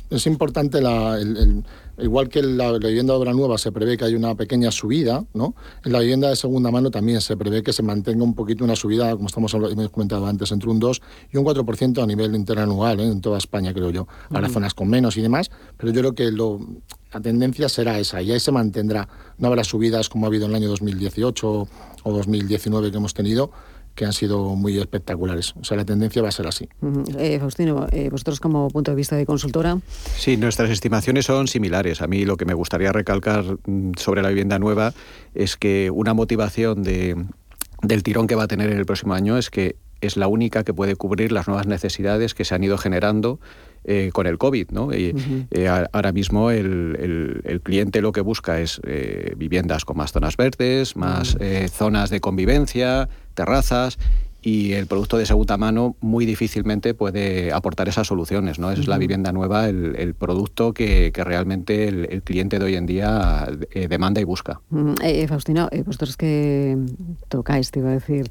[0.09, 1.63] es, importante el
[1.99, 5.23] igual que en la, vivienda de obra nueva se prevé que hay una pequeña subida,
[5.33, 5.55] ¿no?
[5.83, 8.75] En la vivienda de segunda mano también se prevé que se mantenga un poquito una
[8.75, 11.01] subida, como estamos hemos comentado antes, entre un 2
[11.31, 13.07] y un 4% a nivel interanual, ¿eh?
[13.07, 14.07] en toda España, creo yo.
[14.29, 16.59] Habrá zonas con menos y demás, pero yo creo que lo,
[17.13, 19.07] la tendencia será esa y ahí se mantendrá.
[19.37, 21.67] No habrá subidas como ha habido en el año 2018
[22.03, 23.51] o 2019 que hemos tenido,
[23.95, 25.53] que han sido muy espectaculares.
[25.59, 26.67] O sea, la tendencia va a ser así.
[27.17, 29.77] Eh, Faustino, eh, vosotros como punto de vista de consultora.
[30.17, 32.01] Sí, nuestras estimaciones son similares.
[32.01, 34.93] A mí lo que me gustaría recalcar mm, sobre la vivienda nueva
[35.35, 37.23] es que una motivación de,
[37.81, 40.63] del tirón que va a tener en el próximo año es que es la única
[40.63, 43.39] que puede cubrir las nuevas necesidades que se han ido generando
[43.85, 44.69] eh, con el COVID.
[44.71, 44.93] ¿no?
[44.93, 45.13] Y,
[45.51, 50.37] eh, ahora mismo el, el, cliente lo que busca es eh, viviendas con más zonas
[50.37, 51.37] verdes, más
[51.71, 53.97] zonas de convivencia, terrazas
[54.43, 58.59] y el producto de segunda mano muy difícilmente puede aportar esas soluciones.
[58.59, 58.71] ¿no?
[58.71, 63.87] Es la vivienda nueva el, producto que, realmente el, cliente de hoy en día eh,
[63.87, 64.59] demanda y busca.
[65.01, 66.77] Eh, Faustino, eh, vosotros que
[67.29, 68.29] tocáis, te iba a decir,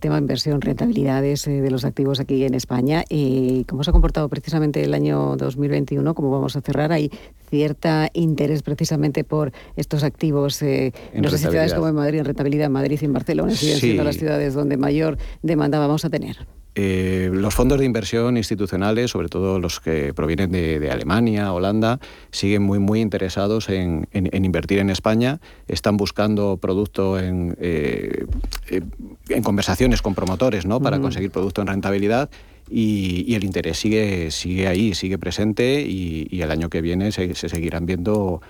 [0.00, 4.28] tema de inversión, rentabilidades de los activos aquí en España, y ¿cómo se ha comportado
[4.28, 6.14] precisamente el año 2021?
[6.14, 6.92] ¿Cómo vamos a cerrar?
[6.92, 7.10] ¿Hay
[7.48, 12.66] cierta interés precisamente por estos activos en no sé ciudades como en Madrid, en rentabilidad,
[12.66, 14.97] en Madrid y en Barcelona, siguen siendo las ciudades donde mayor
[15.42, 16.46] demanda vamos a tener?
[16.80, 21.98] Eh, los fondos de inversión institucionales, sobre todo los que provienen de, Alemania, Holanda,
[22.30, 25.40] siguen muy, muy interesados en, invertir en España.
[25.66, 28.26] Están buscando producto en, eh,
[28.70, 28.80] eh,
[29.28, 30.80] en conversaciones con promotores ¿no?
[30.80, 32.30] para conseguir producto en rentabilidad.
[32.70, 37.86] Y, el interés sigue, sigue ahí, sigue presente y, el año que viene se, seguirán
[37.86, 38.40] viendo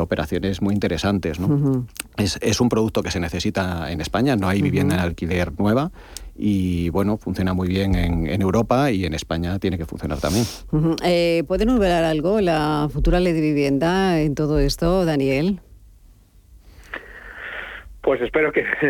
[0.00, 1.40] operaciones muy interesantes.
[1.40, 1.86] ¿no?
[2.16, 5.90] es, es, un producto que se necesita en España, no hay vivienda en alquiler nueva
[6.42, 10.46] y bueno, funciona muy bien en, Europa y en España tiene que funcionar también.
[11.04, 15.60] Eh, ¿Puede novelar algo la futura ley de vivienda en todo esto, Daniel?
[18.02, 18.64] Pues espero que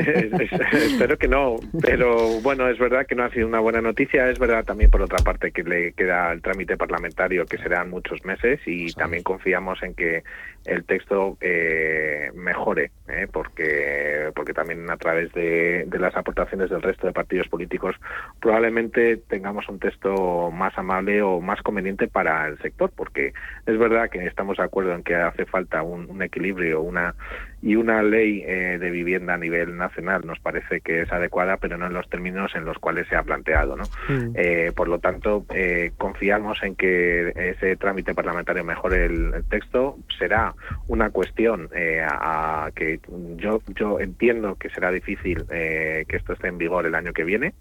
[0.73, 4.39] espero que no, pero bueno, es verdad que no ha sido una buena noticia, es
[4.39, 8.61] verdad también por otra parte que le queda el trámite parlamentario que serán muchos meses
[8.67, 10.23] y también confiamos en que
[10.65, 13.27] el texto eh, mejore ¿eh?
[13.33, 17.97] porque, porque también a través de, de, las aportaciones del resto de partidos políticos
[18.41, 23.33] probablemente tengamos un texto más amable o más conveniente para el sector, porque
[23.67, 27.15] es verdad que estamos de acuerdo en que hace falta un, un equilibrio una
[27.63, 31.77] y una ley eh, de vivienda a nivel nacional nos parece que es adecuada, pero
[31.77, 33.77] no en los términos en los cuales se ha planteado.
[33.77, 33.85] ¿no?
[34.09, 34.33] Mm.
[34.35, 39.99] Eh, por lo tanto, eh, confiamos en que ese trámite parlamentario mejore el, el texto.
[40.19, 40.55] Será
[40.89, 41.69] una cuestión
[42.07, 43.01] a, a, que
[43.37, 47.55] yo, yo entiendo que será difícil que esto esté en vigor el año que viene.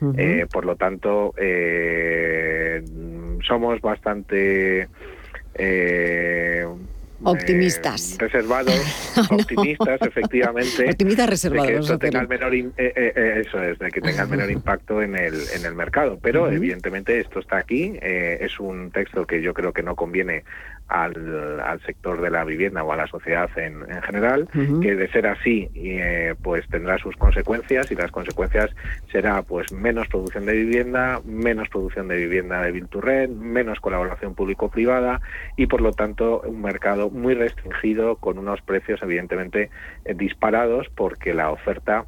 [0.00, 0.48] -huh.
[0.50, 1.34] por lo tanto,
[3.42, 4.88] somos bastante...
[5.54, 6.66] Eh,
[7.24, 8.14] Optimistas.
[8.14, 8.74] Eh, reservados,
[9.30, 9.36] no.
[9.36, 10.90] optimistas, efectivamente.
[10.90, 11.66] Optimistas reservados.
[11.66, 14.28] De que esto tenga el menor in, eh, eh, eso es, de que tenga el
[14.28, 16.18] menor impacto en el, en el mercado.
[16.20, 16.56] Pero uh -huh.
[16.56, 17.98] evidentemente esto está aquí.
[18.02, 20.44] Es un texto que yo creo que no conviene
[20.88, 24.80] al, al, sector de la vivienda o a la sociedad en, en general, uh -huh.
[24.80, 28.70] que de ser así, eh, pues tendrá sus consecuencias y las consecuencias
[29.10, 35.20] será pues menos producción de vivienda, menos producción de vivienda de Bilturren, menos colaboración público-privada
[35.56, 39.70] y por lo tanto un mercado muy restringido con unos precios evidentemente
[40.04, 42.04] eh, disparados porque la oferta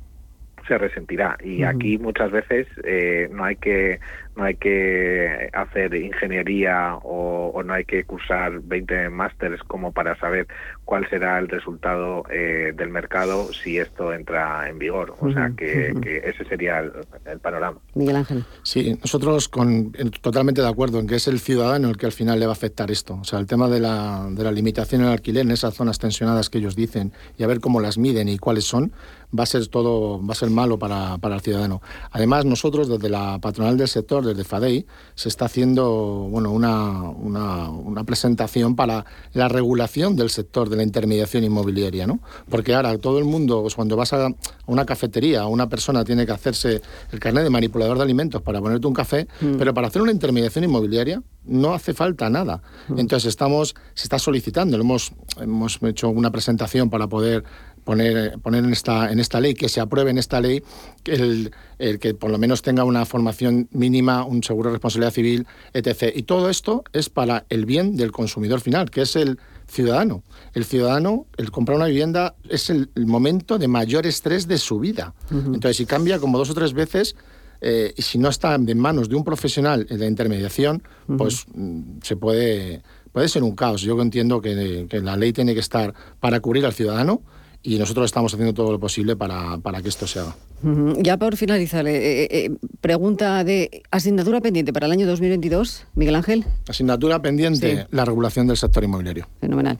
[0.66, 1.76] se resentirá y uh -huh.
[1.76, 4.00] aquí muchas veces eh, no hay que
[4.36, 10.18] no hay que hacer ingeniería o, o, no hay que cursar 20 másteres como para
[10.18, 10.46] saber
[10.84, 15.14] cuál será el resultado eh, del mercado si esto entra en vigor.
[15.20, 16.00] O uh -huh, sea que, uh -huh.
[16.00, 16.92] que, ese sería el,
[17.26, 17.78] el, panorama.
[17.94, 18.44] Miguel Ángel.
[18.62, 22.40] Sí, nosotros con, totalmente de acuerdo en que es el ciudadano el que al final
[22.40, 23.18] le va a afectar esto.
[23.20, 25.98] O sea, el tema de la, de la limitación en el alquiler en esas zonas
[25.98, 28.92] tensionadas que ellos dicen y a ver cómo las miden y cuáles son,
[29.36, 31.82] va a ser todo, va a ser malo para, para el ciudadano.
[32.12, 37.70] Además, nosotros desde la patronal del sector, desde FADEI, se está haciendo bueno, una, una,
[37.70, 42.20] una, presentación para la regulación del sector de la intermediación inmobiliaria, ¿no?
[42.48, 44.28] Porque ahora todo el mundo, pues cuando vas a
[44.66, 48.86] una cafetería, una persona tiene que hacerse el carnet de manipulador de alimentos para ponerte
[48.86, 49.56] un café, mm.
[49.58, 52.62] pero para hacer una intermediación inmobiliaria no hace falta nada.
[52.88, 52.98] Mm.
[52.98, 57.44] Entonces estamos, se está solicitando, hemos, hemos hecho una presentación para poder
[57.84, 60.62] poner, poner en, esta, en esta ley, que se apruebe en esta ley,
[61.04, 65.46] el, el, que por lo menos tenga una formación mínima, un seguro de responsabilidad civil,
[65.72, 66.12] etc.
[66.14, 70.22] Y todo esto es para el bien del consumidor final, que es el ciudadano.
[70.52, 74.78] El ciudadano, el comprar una vivienda es el, el momento de mayor estrés de su
[74.78, 75.14] vida.
[75.30, 75.54] Uh -huh.
[75.54, 77.16] Entonces, si cambia como dos o tres veces,
[77.60, 81.16] eh, y si no está en manos de un profesional de intermediación, uh -huh.
[81.16, 82.82] pues mm, se puede,
[83.12, 83.80] puede ser un caos.
[83.80, 87.22] Yo entiendo que, que la ley tiene que estar para cubrir al ciudadano,
[87.66, 90.36] y nosotros estamos haciendo todo lo posible para, para que esto se haga.
[90.62, 91.02] Uh -huh.
[91.02, 92.50] Ya por finalizar, eh, eh,
[92.82, 96.44] pregunta de asignatura pendiente para el año 2022, Miguel Ángel.
[96.68, 97.82] Asignatura pendiente, sí.
[97.90, 99.26] la regulación del sector inmobiliario.
[99.40, 99.78] Fenomenal.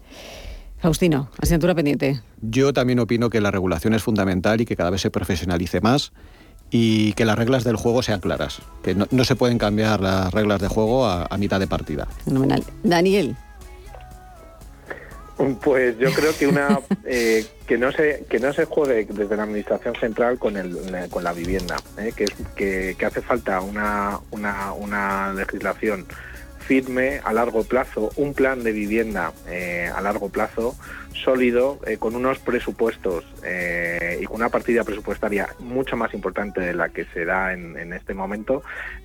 [0.78, 2.22] Faustino, asignatura pendiente.
[2.40, 6.12] Yo también opino que la regulación es fundamental y que cada vez se profesionalice más
[6.70, 10.32] y que las reglas del juego sean claras, que no, no se pueden cambiar las
[10.32, 12.08] reglas de juego a, a mitad de partida.
[12.24, 12.64] Fenomenal.
[12.82, 13.36] Daniel.
[15.62, 19.42] Pues yo creo que una eh, que no se que no se juegue desde la
[19.42, 20.78] administración central con el
[21.10, 26.06] con la vivienda, eh, que, es, que, que hace falta una una, una legislación
[26.58, 30.76] firme a largo plazo, un plan de vivienda eh, a largo plazo
[31.14, 36.74] sólido, eh, con unos presupuestos eh, y con una partida presupuestaria mucho más importante de
[36.74, 38.62] la que se da en, en, este momento.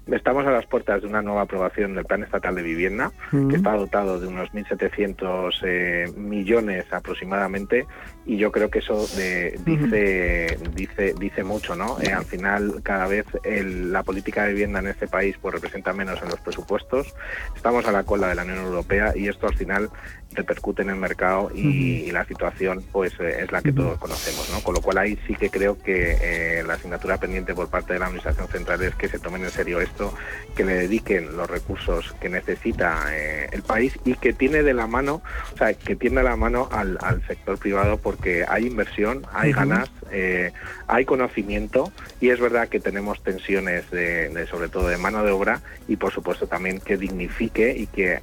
[0.07, 3.49] Estamos a las puertas de una nueva aprobación del Plan Estatal de Vivienda, uh -huh.
[3.49, 7.85] que está dotado de unos 1.700 eh, millones aproximadamente,
[8.25, 10.73] y yo creo que eso de, dice, uh -huh.
[10.73, 11.97] dice, dice mucho, ¿no?
[12.01, 15.93] Eh, al final, cada vez el, la política de vivienda en este país pues, representa
[15.93, 17.13] menos en los presupuestos.
[17.55, 19.89] Estamos a la cola de la Unión Europea y esto al final
[20.33, 22.07] repercute en el mercado y, uh -huh.
[22.07, 23.77] y la situación pues eh, es la que uh -huh.
[23.77, 24.61] todos conocemos, ¿no?
[24.61, 27.99] Con lo cual ahí sí que creo que eh, la asignatura pendiente por parte de
[27.99, 30.13] la Administración Central es que se tomen en serio esto,
[30.55, 34.87] que le dediquen los recursos que necesita eh, el país y que tiene de la
[34.87, 35.21] mano,
[35.53, 39.53] o sea, que tiene la mano al, al sector privado porque hay inversión, hay uh
[39.53, 39.57] -huh.
[39.57, 40.51] ganas, eh,
[40.87, 45.31] hay conocimiento y es verdad que tenemos tensiones de, de, sobre todo de mano de
[45.31, 48.19] obra y por supuesto también que dignifique y que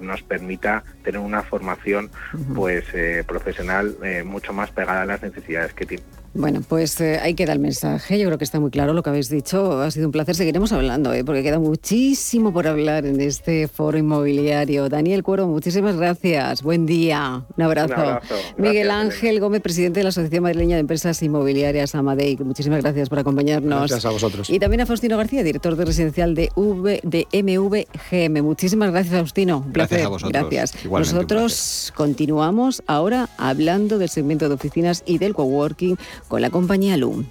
[0.00, 2.10] nos permita tener una formación
[2.54, 6.04] pues eh, profesional eh, mucho más pegada a las necesidades que tiene.
[6.38, 8.18] Bueno, pues eh, ahí queda el mensaje.
[8.18, 9.80] Yo creo que está muy claro lo que habéis dicho.
[9.80, 10.34] Ha sido un placer.
[10.34, 11.24] Seguiremos hablando, ¿eh?
[11.24, 14.88] porque queda muchísimo por hablar en este foro inmobiliario.
[14.88, 16.62] Daniel Cuero, muchísimas gracias.
[16.62, 17.44] Buen día.
[17.56, 17.94] Un abrazo.
[17.94, 18.34] Un abrazo.
[18.58, 22.36] Miguel Gracias, Ángel Gómez, presidente de la Asociación Madrileña de Empresas Inmobiliarias Amadei.
[22.36, 23.78] Muchísimas gracias por acompañarnos.
[23.90, 24.50] Gracias a vosotros.
[24.50, 28.42] Y también a Faustino García, director de residencial de, v, de MVGM.
[28.42, 29.58] Muchísimas gracias, Faustino.
[29.58, 30.06] Un Gracias placer.
[30.06, 30.32] a vosotros.
[30.32, 30.84] Gracias.
[30.84, 35.96] Igualmente, Nosotros continuamos ahora hablando del segmento de oficinas y del coworking
[36.28, 37.26] con la compañía Loom.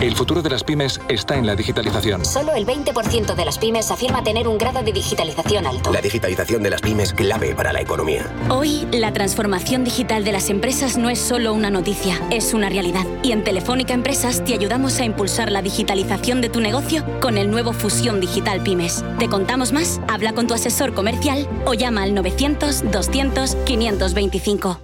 [0.00, 2.24] El futuro de las pymes está en la digitalización.
[2.24, 5.92] Solo el 20% de las pymes afirma tener un grado de digitalización alto.
[5.92, 8.26] La digitalización de las pymes clave para la economía.
[8.50, 13.06] Hoy, la transformación digital de las empresas no es solo una noticia, es una realidad.
[13.22, 17.50] Y en Telefónica Empresas te ayudamos a impulsar la digitalización de tu negocio con el
[17.50, 19.04] nuevo Fusión Digital Pymes.
[19.18, 20.00] ¿Te contamos más?
[20.08, 24.83] Habla con tu asesor comercial o llama al 900 200 525.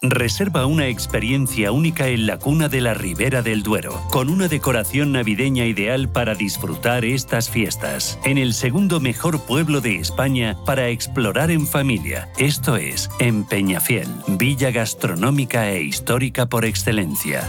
[0.00, 5.10] Reserva una experiencia única en la cuna de la Ribera del Duero, con una decoración
[5.10, 11.50] navideña ideal para disfrutar estas fiestas, en el segundo mejor pueblo de España para explorar
[11.50, 17.48] en familia, esto es, en Peñafiel, villa gastronómica e histórica por excelencia.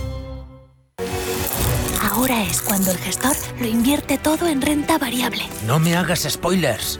[2.01, 5.43] Ahora es cuando el gestor lo invierte todo en renta variable.
[5.67, 6.99] No me hagas spoilers.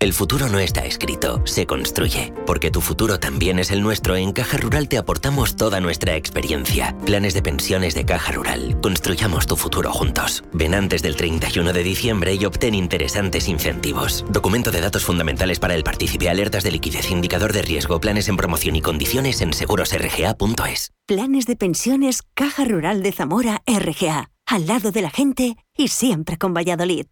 [0.00, 2.32] El futuro no está escrito, se construye.
[2.46, 6.96] Porque tu futuro también es el nuestro, en Caja Rural te aportamos toda nuestra experiencia.
[7.04, 8.78] Planes de pensiones de Caja Rural.
[8.80, 10.44] Construyamos tu futuro juntos.
[10.52, 14.24] Ven antes del 31 de diciembre y obtén interesantes incentivos.
[14.30, 18.36] Documento de datos fundamentales para el partícipe, alertas de liquidez, indicador de riesgo, planes en
[18.36, 20.92] promoción y condiciones en segurosrga.es.
[21.06, 24.30] Planes de pensiones Caja Rural de Zamora RGA.
[24.46, 27.06] Al lado de la gente y siempre con Valladolid.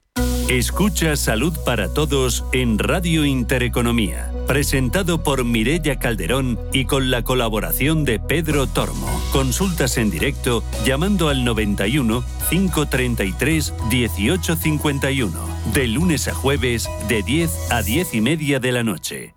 [0.48, 8.04] Escucha Salud para Todos en Radio Intereconomía, presentado por Mirella Calderón y con la colaboración
[8.04, 9.08] de Pedro Tormo.
[9.32, 15.36] Consultas en directo llamando al 91 533 1851,
[15.74, 19.34] de lunes a jueves de 10 a 10 y media de la noche.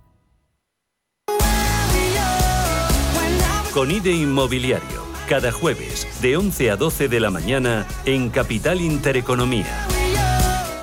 [3.73, 9.87] Con IDE Inmobiliario, cada jueves de 11 a 12 de la mañana en Capital Intereconomía.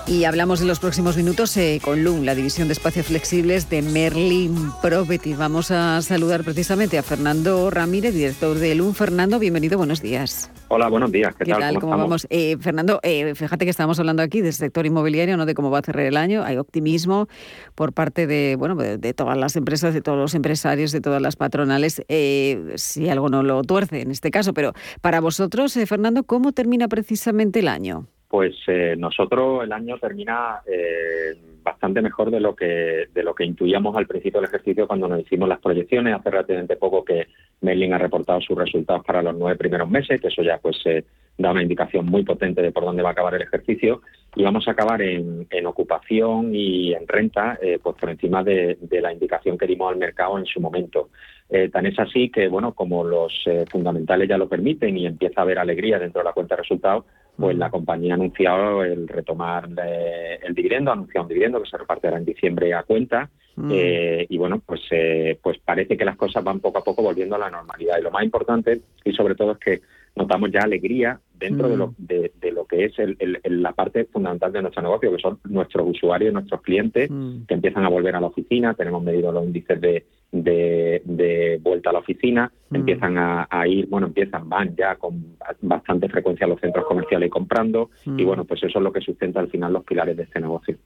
[0.09, 3.83] Y hablamos en los próximos minutos eh, con LUM, la división de espacios flexibles de
[3.83, 5.35] Merlin Property.
[5.35, 8.95] Vamos a saludar precisamente a Fernando Ramírez, director de LUM.
[8.95, 10.53] Fernando, bienvenido, buenos días.
[10.69, 11.35] Hola, buenos días.
[11.35, 11.81] ¿Qué, ¿Qué tal?
[11.81, 12.29] ¿Cómo, vamos?
[12.31, 15.81] Eh, Fernando, eh, fíjate que estamos hablando aquí del sector inmobiliario, no de cómo va
[15.81, 16.45] a cerrar el año.
[16.45, 17.27] Hay optimismo
[17.75, 21.21] por parte de, bueno, de, de todas las empresas, de todos los empresarios, de todas
[21.21, 24.55] las patronales, eh, si algo no lo tuerce en este caso.
[24.55, 28.07] Pero para vosotros, eh, Fernando, ¿cómo termina precisamente el año?
[28.37, 33.47] Pues eh, nosotros el año termina eh, bastante mejor de lo que de lo que
[33.47, 36.15] intuíamos al principio del ejercicio cuando nos hicimos las proyecciones.
[36.15, 37.29] Hace relativamente poco que
[37.63, 41.03] Merlin ha reportado sus resultados para los nueve primeros meses, que eso ya pues eh,
[41.39, 44.03] da una indicación muy potente de por dónde va a acabar el ejercicio.
[44.35, 48.77] Y vamos a acabar en, en ocupación y en renta eh, pues por encima de,
[48.83, 51.09] de, la indicación que dimos al mercado en su momento.
[51.49, 55.41] Eh, tan es así que, bueno, como los eh, fundamentales ya lo permiten y empieza
[55.41, 57.05] a haber alegría dentro de la cuenta de resultados,
[57.37, 61.69] pues la compañía ha anunciado el retomar eh, el dividendo, ha anunciado un dividendo que
[61.69, 63.31] se repartirá en diciembre a cuenta.
[63.57, 63.71] Mm.
[63.73, 67.37] Eh, y bueno, pues, eh, pues parece que las cosas van poco a poco volviendo
[67.37, 67.99] a la normalidad.
[67.99, 69.81] Y lo más importante, y sobre todo, es que
[70.15, 74.63] notamos ya alegría dentro de, lo, de, lo que es el, la parte fundamental de
[74.63, 77.11] nuestro negocio, que son nuestros usuarios, nuestros clientes,
[77.47, 78.75] que empiezan a volver a la oficina.
[78.75, 82.77] Tenemos medido los índices de, de, vuelta a la oficina, mm.
[82.77, 87.91] empiezan a, ir, bueno, empiezan, van ya con bastante frecuencia a los centros comerciales comprando
[88.05, 88.27] y mm.
[88.27, 90.77] bueno, pues eso es lo que sustenta al final los pilares de este negocio.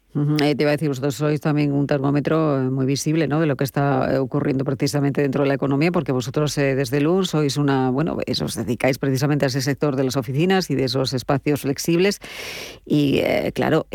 [0.42, 3.40] Eh, te iba a decir, vosotros sois también un termómetro eh, muy visible ¿no?
[3.40, 7.24] de lo que está eh, ocurriendo precisamente dentro de la economía, porque vosotros desde LUN
[7.24, 10.84] sois una, bueno, eso, os dedicáis precisamente a ese sector de las oficinas y de
[10.84, 12.20] esos espacios flexibles
[12.84, 13.20] y
[13.54, 13.86] claro,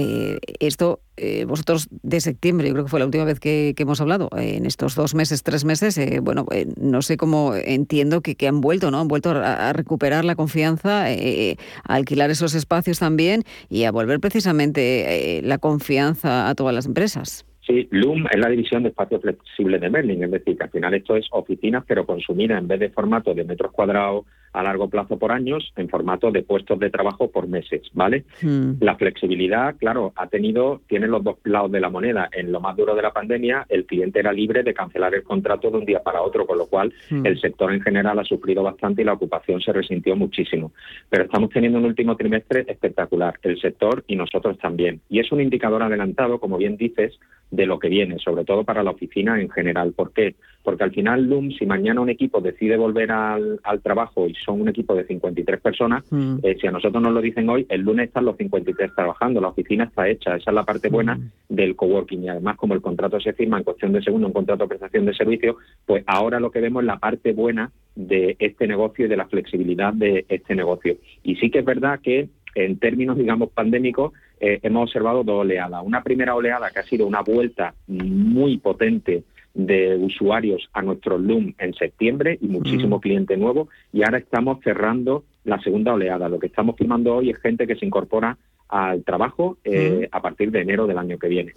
[0.59, 0.99] esto
[1.47, 4.95] vosotros de septiembre, yo creo que fue la última vez que, hemos hablado, en estos
[4.95, 8.99] dos meses tres meses, eh, bueno, eh, no sé cómo entiendo que, han vuelto, ¿no?
[8.99, 14.19] Han vuelto a, recuperar la confianza, eh, a alquilar esos espacios también y a volver
[14.19, 17.44] precisamente la confianza a todas las empresas.
[17.65, 20.93] Sí, Loom es la división de espacio flexible de Merlin, es decir, que al final
[20.93, 25.17] esto es oficinas, pero consumida en vez de formato de metros cuadrados a largo plazo
[25.17, 28.23] por años, en formato de puestos de trabajo por meses, ¿vale?
[28.41, 28.73] Hmm.
[28.79, 32.29] La flexibilidad, claro, ha tenido, tiene los dos lados de la moneda.
[32.31, 35.69] En lo más duro de la pandemia, el cliente era libre de cancelar el contrato
[35.69, 37.25] de un día para otro, con lo cual hmm.
[37.25, 40.71] el sector en general ha sufrido bastante y la ocupación se resintió muchísimo.
[41.09, 45.01] Pero estamos teniendo un último trimestre espectacular, el sector y nosotros también.
[45.09, 47.19] Y es un indicador adelantado, como bien dices,
[47.51, 49.93] de lo que viene, sobre todo para la oficina en general.
[49.93, 50.35] ¿Por qué?
[50.63, 54.69] Porque al final, Loom, si mañana un equipo decide volver al, trabajo y son un
[54.69, 56.37] equipo de 53 personas, mm.
[56.41, 59.49] eh, si a nosotros nos lo dicen hoy, el lunes están los 53 trabajando, la
[59.49, 60.35] oficina está hecha.
[60.35, 61.31] Esa es la parte buena mm.
[61.49, 62.23] del coworking.
[62.23, 65.05] Y además, como el contrato se firma en cuestión de segundo, un contrato de prestación
[65.05, 69.09] de servicio, pues ahora lo que vemos es la parte buena de este negocio y
[69.09, 70.97] de la flexibilidad de este negocio.
[71.23, 75.83] Y sí que es verdad que en términos, digamos, pandémicos, eh, hemos observado dos oleadas.
[75.85, 79.23] Una primera oleada que ha sido una vuelta muy potente
[79.53, 85.23] de usuarios a nuestro Loom en septiembre y muchísimo cliente nuevo y ahora estamos cerrando
[85.45, 86.27] la segunda oleada.
[86.27, 88.37] Lo que estamos firmando hoy es gente que se incorpora
[88.75, 91.53] al trabajo eh, a partir de enero del año que viene.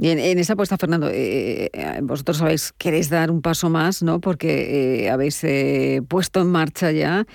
[0.00, 4.20] Y en, esa apuesta, Fernando, eh, eh, vosotros sabéis, queréis dar un paso más, ¿no?
[4.20, 5.44] Porque habéis
[6.06, 7.26] puesto en marcha ya,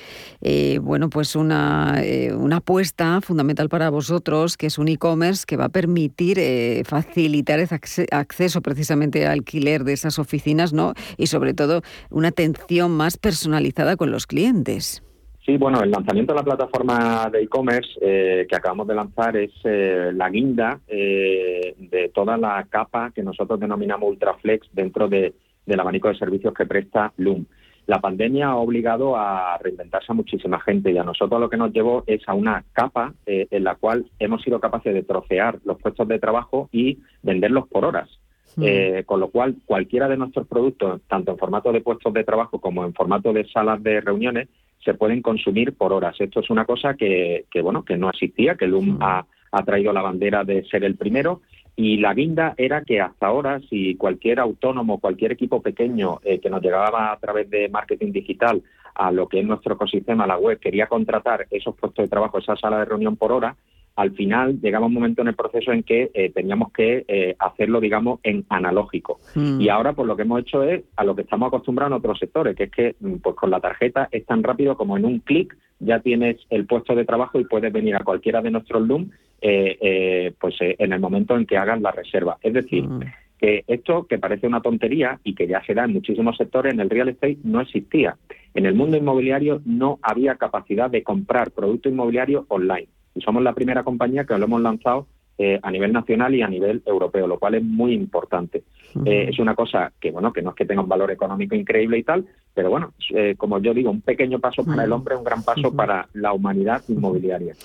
[0.81, 2.01] bueno, pues una,
[2.37, 6.37] una apuesta fundamental para vosotros, que es un e-commerce que va a permitir
[6.85, 10.93] facilitar ese acceso precisamente al alquiler de esas oficinas, ¿no?
[11.17, 11.81] Y sobre todo
[12.11, 15.03] una atención más personalizada con los clientes.
[15.45, 19.51] Sí, bueno, el lanzamiento de la plataforma de e-commerce eh, que acabamos de lanzar es
[19.65, 25.33] eh, la guinda eh, de toda la capa que nosotros denominamos Ultraflex dentro de,
[25.65, 27.45] del abanico de servicios que presta Loom.
[27.87, 31.73] La pandemia ha obligado a reinventarse a muchísima gente y a nosotros lo que nos
[31.73, 36.07] llevó es a una capa en la cual hemos sido capaces de trocear los puestos
[36.07, 38.09] de trabajo y venderlos por horas.
[38.55, 39.01] Hmm.
[39.07, 42.85] con lo cual, cualquiera de nuestros productos, tanto en formato de puestos de trabajo como
[42.85, 44.47] en formato de salas de reuniones,
[44.83, 46.15] se pueden consumir por horas.
[46.19, 49.25] Esto es una cosa que, bueno, que no existía, que LUM ha,
[49.65, 51.41] traído la bandera de ser el primero
[51.75, 56.49] y la guinda era que hasta ahora, si cualquier autónomo, cualquier equipo pequeño eh, que
[56.49, 58.63] nos llegaba a través de marketing digital
[58.95, 62.55] a lo que es nuestro ecosistema, la web, quería contratar esos puestos de trabajo, esa
[62.55, 63.55] sala de reunión por hora,
[63.95, 67.79] al final llegaba un momento en el proceso en que eh, teníamos que eh, hacerlo,
[67.79, 69.19] digamos, en analógico.
[69.35, 69.61] Mm.
[69.61, 72.19] Y ahora, pues lo que hemos hecho es a lo que estamos acostumbrados en otros
[72.19, 75.19] sectores, que es que mm, pues con la tarjeta es tan rápido como en un
[75.19, 79.09] clic ya tienes el puesto de trabajo y puedes venir a cualquiera de nuestros Loom
[79.41, 82.37] eh, pues en el momento en que hagas la reserva.
[82.41, 83.01] Es decir, mm.
[83.37, 86.79] que esto que parece una tontería y que ya se da en muchísimos sectores, en
[86.79, 88.15] el real estate no existía.
[88.53, 93.53] En el mundo inmobiliario no había capacidad de comprar producto inmobiliario online y somos la
[93.53, 95.07] primera compañía que lo hemos lanzado
[95.39, 98.63] eh, a nivel nacional y a nivel europeo, lo cual es muy importante.
[99.03, 101.97] Eh, es una cosa que, bueno, que no es que tenga un valor económico increíble
[101.97, 105.23] y tal, pero bueno, eh, como yo digo, un pequeño paso para el hombre, un
[105.23, 107.55] gran paso para la humanidad inmobiliaria.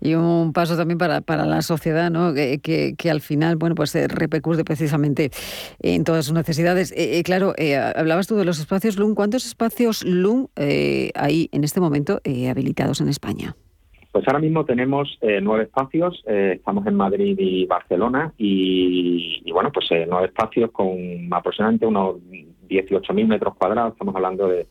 [0.00, 2.32] Y un paso también para, para la sociedad, ¿no?
[2.32, 2.60] Que,
[2.96, 5.30] que, al final, bueno, pues repercute precisamente
[5.80, 6.94] en todas sus necesidades.
[7.24, 7.52] claro,
[7.94, 9.14] hablabas tú de los espacios LUM.
[9.14, 13.54] ¿Cuántos espacios LUM hay en este momento habilitados en España?
[14.12, 19.72] Pues ahora mismo tenemos eh, nueve espacios, eh, estamos en Madrid y Barcelona y, bueno,
[19.72, 20.98] pues eh, nueve espacios con
[21.30, 22.16] aproximadamente unos
[22.68, 24.66] 18.000 metros cuadrados, estamos hablando de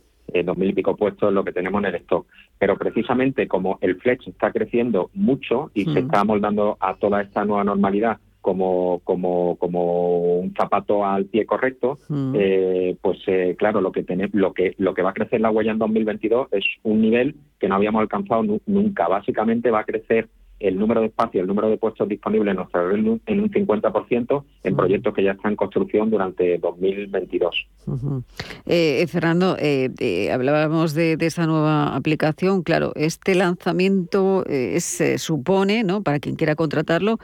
[0.45, 2.25] dos mil y pico puestos en lo que tenemos en el stock.
[2.57, 7.43] Pero precisamente como el flex está creciendo mucho y se está moldando a toda esta
[7.43, 12.35] nueva normalidad como, como, como un zapato al pie correcto, mm.
[12.37, 15.71] eh, pues eh, claro, lo que, lo, que, lo que va a crecer la huella
[15.71, 19.07] en 2022 es un nivel que no habíamos alcanzado nunca.
[19.07, 20.27] Básicamente va a crecer
[20.59, 24.43] el número de espacios, el número de puestos disponibles en nuestra red en un 50%
[24.63, 27.67] en proyectos que ya están en construcción durante 2022.
[28.67, 32.61] Eh, Fernando, eh, hablábamos de, esa nueva aplicación.
[32.61, 36.03] Claro, este lanzamiento se supone, ¿no?
[36.03, 37.17] para quien quiera contratarlo,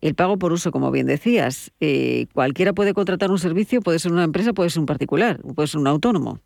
[0.00, 1.72] el pago por uso, como bien decías.
[2.32, 5.80] cualquiera puede contratar un servicio, puede ser una empresa, puede ser un particular, puede ser
[5.80, 6.40] un autónomo.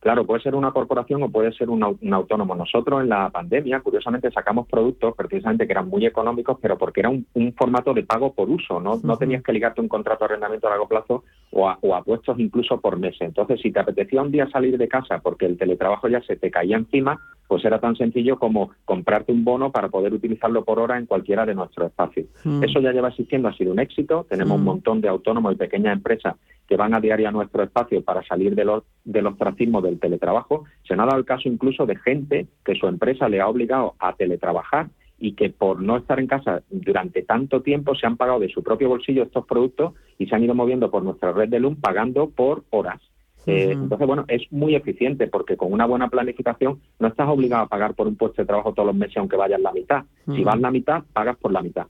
[0.00, 2.54] Claro, puede ser una corporación o puede ser un, autónomo.
[2.54, 7.08] Nosotros en la pandemia, curiosamente, sacamos productos precisamente que eran muy económicos, pero porque era
[7.10, 7.26] un,
[7.56, 8.78] formato de pago por uso.
[8.78, 12.02] No, no tenías que ligarte un contrato de arrendamiento a largo plazo o a, o
[12.04, 13.22] puestos incluso por meses.
[13.22, 16.50] Entonces, si te apetecía un día salir de casa porque el teletrabajo ya se te
[16.50, 20.98] caía encima, pues era tan sencillo como comprarte un bono para poder utilizarlo por hora
[20.98, 22.26] en cualquiera de nuestros espacios.
[22.62, 24.26] Eso ya lleva existiendo, ha sido un éxito.
[24.28, 26.36] Tenemos un montón de autónomos y pequeñas empresas
[26.68, 30.64] que van a diario a nuestro espacio para salir de los, del ostracismo del teletrabajo.
[30.86, 34.12] Se ha dado el caso incluso de gente que su empresa le ha obligado a
[34.12, 34.88] teletrabajar
[35.18, 38.62] y que por no estar en casa durante tanto tiempo se han pagado de su
[38.62, 42.30] propio bolsillo estos productos y se han ido moviendo por nuestra red de LUM pagando
[42.30, 43.00] por horas.
[43.46, 47.68] Eh, entonces, bueno, es muy eficiente porque con una buena planificación no estás obligado a
[47.68, 50.04] pagar por un puesto de trabajo todos los meses aunque vayas la mitad.
[50.26, 51.86] Si vas la mitad, pagas por la mitad.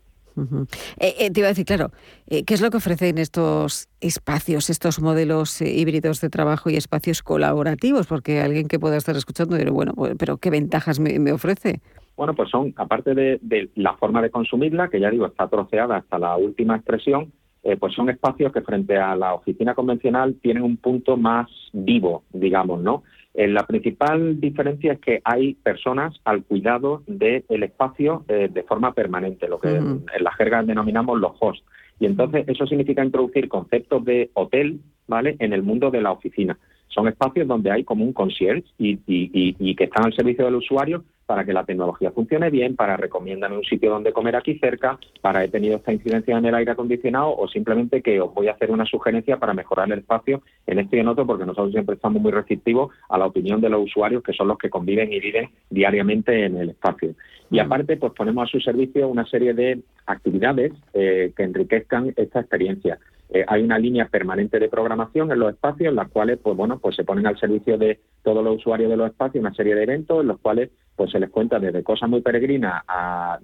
[0.99, 1.91] Eh, eh, te iba a decir, claro,
[2.27, 7.23] eh, ¿qué es lo que ofrecen estos espacios, estos modelos híbridos de trabajo y espacios
[7.23, 8.07] colaborativos?
[8.07, 11.81] Porque alguien que pueda estar escuchando dirá, bueno, pues, pero ¿qué ventajas me, ofrece?
[12.19, 16.19] Bueno, pues son, aparte de, la forma de consumirla, que ya digo, está troceada hasta
[16.19, 17.33] la última expresión,
[17.79, 22.81] pues son espacios que frente a la oficina convencional tienen un punto más vivo, digamos,
[22.83, 23.03] ¿no?
[23.35, 28.95] Eh, la principal diferencia es que hay personas al cuidado del espacio eh, de forma
[28.95, 31.65] permanente, lo que en, la jerga denominamos los hosts.
[32.01, 35.37] Y entonces eso significa introducir conceptos de hotel, ¿vale?
[35.39, 36.59] En el mundo de la oficina.
[36.89, 41.05] Son espacios donde hay como un concierge y, y que están al servicio del usuario
[41.29, 45.45] para que la tecnología funcione bien, para recomiendan un sitio donde comer aquí cerca, para
[45.45, 48.71] he tenido esta incidencia en el aire acondicionado o simplemente que os voy a hacer
[48.71, 52.23] una sugerencia para mejorar el espacio en este y en otro, porque nosotros siempre estamos
[52.23, 55.51] muy receptivos a la opinión de los usuarios, que son los que conviven y viven
[55.69, 57.15] diariamente en el espacio.
[57.51, 62.41] Y aparte, pues ponemos a su servicio una serie de actividades eh, que enriquezcan esta
[62.41, 62.99] experiencia.
[63.31, 66.79] Eh, hay una línea permanente de programación en los espacios, en las cuales, pues bueno,
[66.79, 69.83] pues se ponen al servicio de todos los usuarios de los espacios una serie de
[69.83, 73.39] eventos en los cuales pues se les cuenta desde cosas muy peregrinas a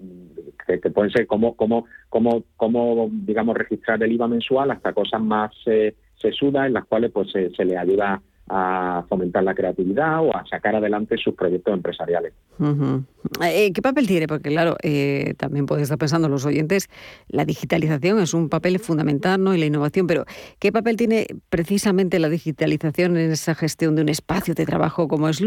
[0.67, 5.53] que, pueden ser como, como, como, como, digamos, registrar el IVA mensual hasta cosas más
[5.67, 10.35] eh, sesudas en las cuales pues se, se le ayuda a fomentar la creatividad o
[10.35, 12.33] a sacar adelante sus proyectos empresariales.
[13.41, 14.27] Eh, ¿Qué papel tiene?
[14.27, 16.89] Porque claro, eh, también pueden estar pensando los oyentes,
[17.27, 19.55] la digitalización es un papel fundamental ¿no?
[19.55, 20.25] y la innovación, pero
[20.59, 25.29] ¿qué papel tiene precisamente la digitalización en esa gestión de un espacio de trabajo como
[25.29, 25.41] es?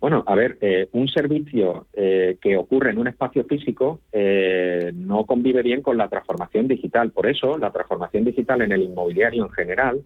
[0.00, 5.82] Bueno, a ver, eh, un servicio que ocurre en un espacio físico no convive bien
[5.82, 7.10] con la transformación digital.
[7.10, 10.02] Por eso, la transformación digital en el inmobiliario en general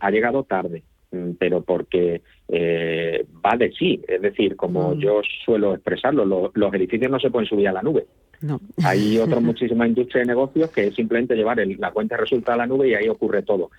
[0.00, 0.84] ha llegado tarde.
[1.10, 4.00] Mm, pero porque eh, va de sí.
[4.08, 4.98] Es decir, como mm.
[4.98, 8.06] yo suelo expresarlo, los edificios no se pueden subir a la nube.
[8.40, 8.60] No.
[8.84, 12.62] Hay otras muchísimas industrias de negocios que es simplemente llevar la cuenta de resultados a
[12.62, 13.70] la nube y ahí ocurre todo.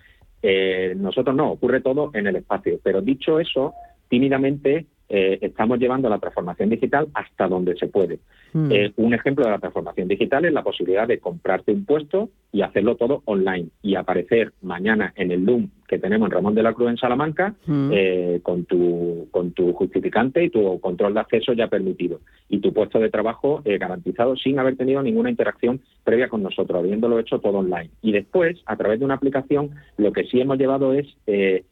[0.42, 2.80] Eh, nosotros no, ocurre todo en el espacio.
[2.84, 3.74] Pero dicho eso,
[4.08, 8.20] tímidamente eh, estamos llevando la transformación digital hasta donde se puede.
[8.52, 8.72] Mm.
[8.72, 12.62] Eh, un ejemplo de la transformación digital es la posibilidad de comprarte un puesto y
[12.62, 16.74] hacerlo todo online y aparecer mañana en el Loom que tenemos en Ramón de la
[16.74, 17.90] Cruz en Salamanca mm.
[17.94, 22.74] eh, con, tu, con tu justificante y tu control de acceso ya permitido y tu
[22.74, 27.60] puesto de trabajo garantizado sin haber tenido ninguna interacción previa con nosotros, habiéndolo hecho todo
[27.60, 27.90] online.
[28.02, 31.08] Y después, a través de una aplicación, lo que sí hemos llevado es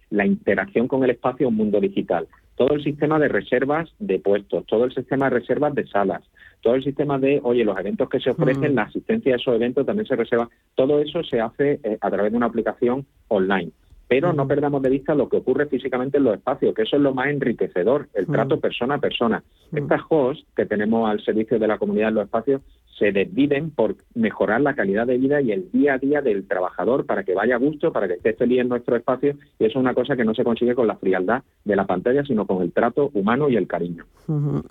[0.09, 4.65] la interacción con el espacio un mundo digital todo el sistema de reservas de puestos,
[4.65, 6.23] todo el sistema de reservas de salas,
[6.61, 8.75] todo el sistema de, oye, los eventos que se ofrecen, mm.
[8.75, 12.31] la asistencia a esos eventos también se reserva, todo eso se hace eh, a través
[12.31, 13.71] de una aplicación online.
[14.07, 14.47] Pero no mm.
[14.47, 17.27] perdamos de vista lo que ocurre físicamente en los espacios, que eso es lo más
[17.27, 18.61] enriquecedor, el trato mm.
[18.61, 19.43] persona a persona.
[19.73, 22.61] Estas hosts que tenemos al servicio de la comunidad en los espacios
[22.97, 27.05] se desviven por mejorar la calidad de vida y el día a día del trabajador
[27.05, 29.35] para que vaya a gusto, para que esté feliz en nuestro espacio.
[29.59, 32.23] Y eso es una cosa que no se consigue con la frialdad de la pantalla,
[32.23, 34.05] sino con el trato humano y el cariño.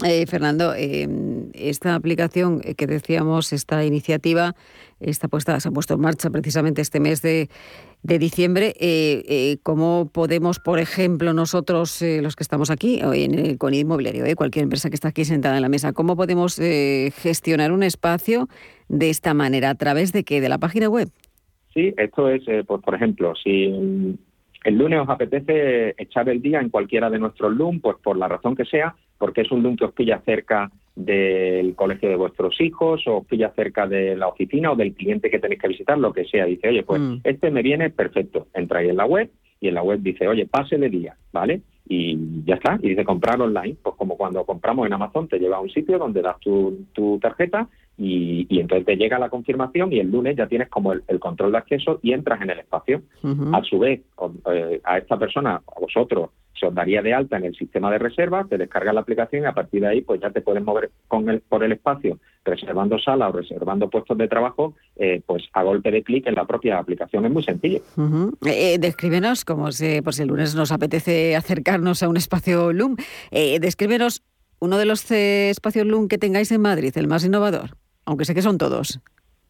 [0.05, 1.07] Eh, Fernando, eh,
[1.53, 4.55] esta aplicación que decíamos, esta iniciativa,
[5.01, 7.51] está puesta, se ha puesto en marcha precisamente este mes de,
[8.05, 8.75] diciembre.
[8.79, 14.65] Eh, ¿Cómo podemos, por ejemplo, nosotros, los que estamos aquí, en el, con Inmobiliario, cualquier
[14.65, 18.49] empresa que está aquí sentada en la mesa, cómo podemos gestionar un espacio
[18.89, 19.71] de esta manera?
[19.71, 20.41] ¿A través de qué?
[20.41, 21.09] ¿De la página web?
[21.73, 24.17] Sí, esto es, por ejemplo, si
[24.65, 28.29] el lunes os apetece echar el día en cualquiera de nuestros Loom, pues por la
[28.29, 32.61] razón que sea, porque es un Loom que os pilla cerca del colegio de vuestros
[32.61, 35.99] hijos o os pilla cerca de la oficina o del cliente que tenéis que visitar,
[35.99, 36.47] lo que sea.
[36.47, 37.17] Dice, oye, pues Mm.
[37.25, 38.47] este me viene perfecto.
[38.55, 41.63] Entráis en la web y en la web dice, oye, pase de día, ¿vale?
[41.89, 42.79] Y ya está.
[42.83, 43.77] Y dice comprar online.
[43.83, 47.19] Pues como cuando compramos en Amazon, te lleva a un sitio donde das tu, tu
[47.19, 51.03] tarjeta y, y entonces te llega la confirmación y el lunes ya tienes como el,
[51.09, 53.03] el control de acceso y entras en el espacio.
[53.53, 57.37] A su vez, o- eh, a esta persona, a vosotros, se os daría de alta
[57.37, 60.21] en el sistema de reserva, te descargas la aplicación y a partir de ahí pues
[60.21, 64.29] ya te puedes mover con el, por el espacio, reservando sala o reservando puestos de
[64.29, 67.25] trabajo, eh, pues a golpe de clic en la propia aplicación.
[67.27, 67.81] Es muy sencillo.
[67.97, 68.37] Ujú.
[68.47, 72.97] Eh, descríbenos, como si, por si el lunes nos apetece acercarnos a un espacio LUM,
[73.33, 74.23] eh, descríbenos
[74.61, 77.71] uno de los espacios LUM que tengáis en Madrid, el más innovador,
[78.07, 79.01] aunque sé que son todos.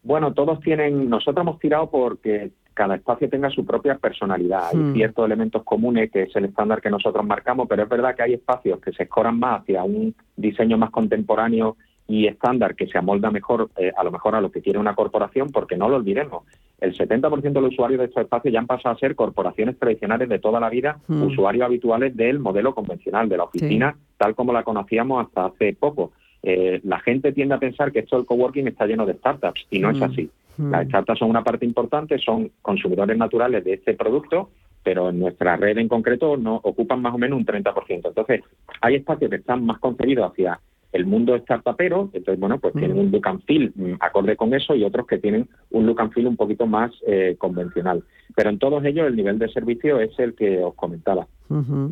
[0.03, 4.67] Bueno, todos tienen, nosotros hemos tirado porque cada espacio tenga su propia personalidad.
[4.71, 4.93] Hay Hmm.
[4.93, 8.33] ciertos elementos comunes que es el estándar que nosotros marcamos, pero es verdad que hay
[8.33, 11.77] espacios que se escoran más hacia un diseño más contemporáneo
[12.07, 14.93] y estándar que se amolda mejor, eh, a lo mejor a lo que quiere una
[14.93, 16.43] corporación, porque no lo olvidemos.
[16.79, 20.29] El 70% de los usuarios de estos espacios ya han pasado a ser corporaciones tradicionales
[20.29, 21.23] de toda la vida, Hmm.
[21.23, 26.11] usuarios habituales del modelo convencional, de la oficina, tal como la conocíamos hasta hace poco.
[26.47, 29.79] Eh, la gente tiende a pensar que esto del coworking está lleno de startups y
[29.79, 30.03] no es Hmm.
[30.03, 30.29] así.
[30.57, 30.71] Hmm.
[30.71, 34.51] Las startups son una parte importante, son consumidores naturales de este producto,
[34.83, 38.09] pero en nuestra red en concreto no ocupan más o menos un 30%.
[38.09, 38.43] Entonces,
[38.79, 40.59] hay espacios que están más concebidos hacia
[40.95, 44.75] el mundo startupero, entonces, bueno, pues tienen un look and feel mm, acorde con eso
[44.75, 48.03] y otros que tienen un look and feel un poquito más eh, convencional.
[48.35, 51.27] Pero en todos ellos el nivel de servicio es el que os comentaba.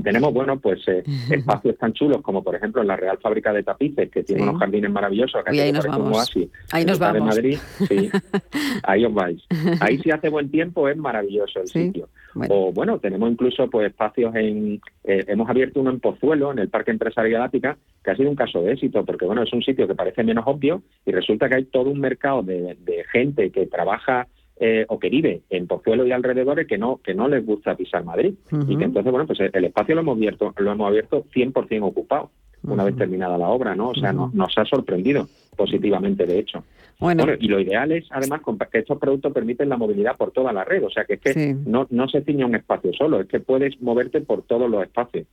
[0.03, 3.63] Tenemos, bueno, pues eh, espacios tan chulos como, por ejemplo, en la Real Fábrica de
[3.63, 4.47] Tapices, que tiene Sí.
[4.49, 6.17] unos jardines maravillosos, Uy, ahí nos vamos.
[6.17, 6.49] oasis.
[6.71, 7.27] Ahí nos de vamos.
[7.27, 8.09] Madrid, sí.
[8.83, 9.41] Ahí os vais.
[9.79, 12.09] Ahí si hace buen tiempo es maravilloso el sitio.
[12.51, 14.81] O bueno, tenemos incluso pues espacios en...
[15.03, 18.35] eh, hemos abierto uno en Pozuelo, en el Parque Empresarial Ática, que ha sido un
[18.35, 21.55] caso de éxito, porque bueno, es un sitio que parece menos obvio y resulta que
[21.55, 24.27] hay todo un mercado de, de gente que trabaja
[24.59, 28.03] eh, o que vive en Pozuelo y alrededores que no que no les gusta pisar
[28.03, 28.33] Madrid.
[28.71, 32.29] Y que entonces bueno pues el espacio lo hemos abierto lo hemos abierto 100% ocupado
[32.63, 35.27] una vez terminada la obra no o sea no- nos ha sorprendido
[35.57, 36.63] positivamente de hecho
[37.03, 37.25] Bueno.
[37.39, 38.41] y lo ideal es además
[38.71, 41.33] que estos productos permiten la movilidad por toda la red o sea que es que
[41.33, 41.55] Sí.
[41.65, 45.27] no no se ciña un espacio solo es que puedes moverte por todos los espacios.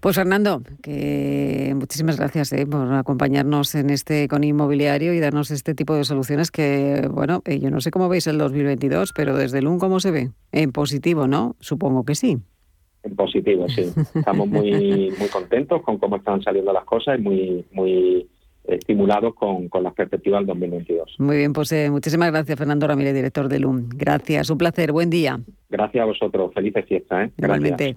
[0.00, 5.74] Pues Fernando, que muchísimas gracias eh, por acompañarnos en este con inmobiliario y darnos este
[5.74, 9.60] tipo de soluciones que, bueno, eh, yo no sé cómo veis el 2022, pero desde
[9.60, 10.30] el UN cómo se ve.
[10.52, 11.54] En positivo, ¿no?
[11.60, 12.38] Supongo que sí.
[13.04, 13.84] en positivo sí
[14.14, 18.28] estamos muy muy contentos con cómo están saliendo las cosas y muy muy
[18.68, 23.14] estimulados con, con las perspectivas del 2022 Muy bien, pues eh, muchísimas gracias Fernando Ramírez,
[23.14, 23.88] director del UN.
[23.88, 25.40] Gracias, un placer, buen día.
[25.68, 27.32] gracias a vosotros felices fiestas ¿eh?
[27.38, 27.96] Igualmente.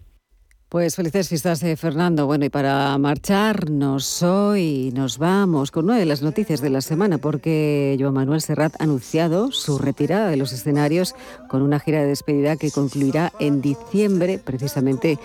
[0.70, 2.28] Pues felices fiestas, eh, Fernando.
[2.28, 7.18] Bueno, y para marcharnos hoy nos vamos con una de las noticias de la semana,
[7.18, 11.16] porque Joan Manuel Serrat ha anunciado su retirada de los escenarios
[11.48, 15.18] con una gira de despedida que concluirá en diciembre, precisamente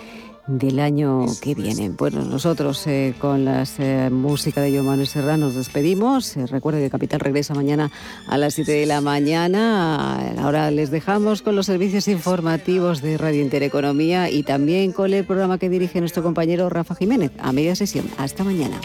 [0.47, 1.89] del año que viene.
[1.89, 3.65] Bueno, nosotros eh, con la
[4.11, 6.37] música de Manuel Serrat nos despedimos.
[6.37, 7.91] Eh, recuerden que Capital regresa mañana
[8.27, 10.31] a las 7 de la mañana.
[10.39, 15.57] Ahora les dejamos con los servicios informativos de Radio Intereconomía y también con el programa
[15.57, 18.05] que dirige nuestro compañero Rafa Jiménez a media sesión.
[18.17, 18.79] Hasta mañana.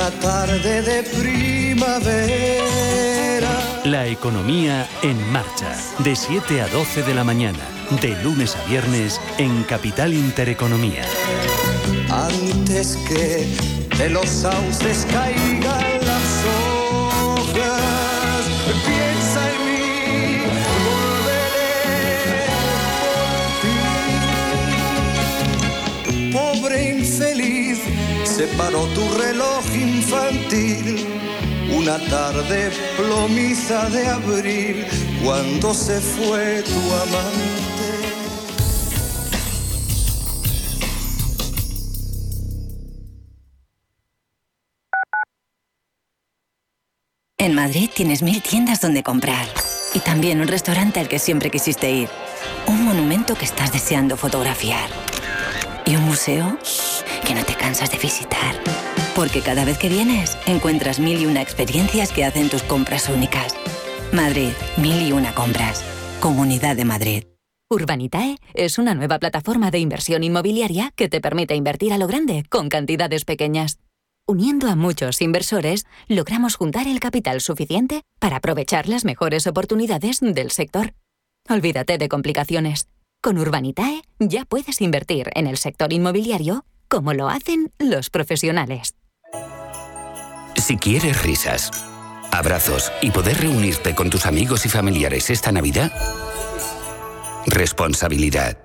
[0.00, 1.80] Una tarde de primavera.
[3.84, 7.58] La economía en marcha, de 7 a 12 de la mañana,
[8.00, 11.02] de lunes a viernes en Capital Intereconomía.
[12.08, 13.46] Antes que
[13.98, 15.89] de los sauces caigan
[28.60, 31.06] paró tu reloj infantil.
[31.74, 34.86] Una tarde plomiza de abril,
[35.24, 37.88] cuando se fue tu amante.
[47.38, 49.46] En Madrid tienes mil tiendas donde comprar.
[49.94, 52.08] Y también un restaurante al que siempre quisiste ir.
[52.66, 54.88] Un monumento que estás deseando fotografiar.
[55.86, 56.58] Y un museo
[57.26, 58.54] que no te cansas de visitar.
[59.14, 63.54] Porque cada vez que vienes encuentras mil y una experiencias que hacen tus compras únicas.
[64.12, 65.84] Madrid, mil y una compras.
[66.20, 67.24] Comunidad de Madrid.
[67.70, 72.44] Urbanitae es una nueva plataforma de inversión inmobiliaria que te permite invertir a lo grande
[72.48, 73.78] con cantidades pequeñas.
[74.26, 80.50] Uniendo a muchos inversores, logramos juntar el capital suficiente para aprovechar las mejores oportunidades del
[80.50, 80.94] sector.
[81.48, 82.88] Olvídate de complicaciones.
[83.22, 88.94] Con Urbanitae ya puedes invertir en el sector inmobiliario como lo hacen los profesionales.
[90.56, 91.70] Si quieres risas,
[92.32, 95.92] abrazos y poder reunirte con tus amigos y familiares esta Navidad,
[97.46, 98.58] responsabilidad.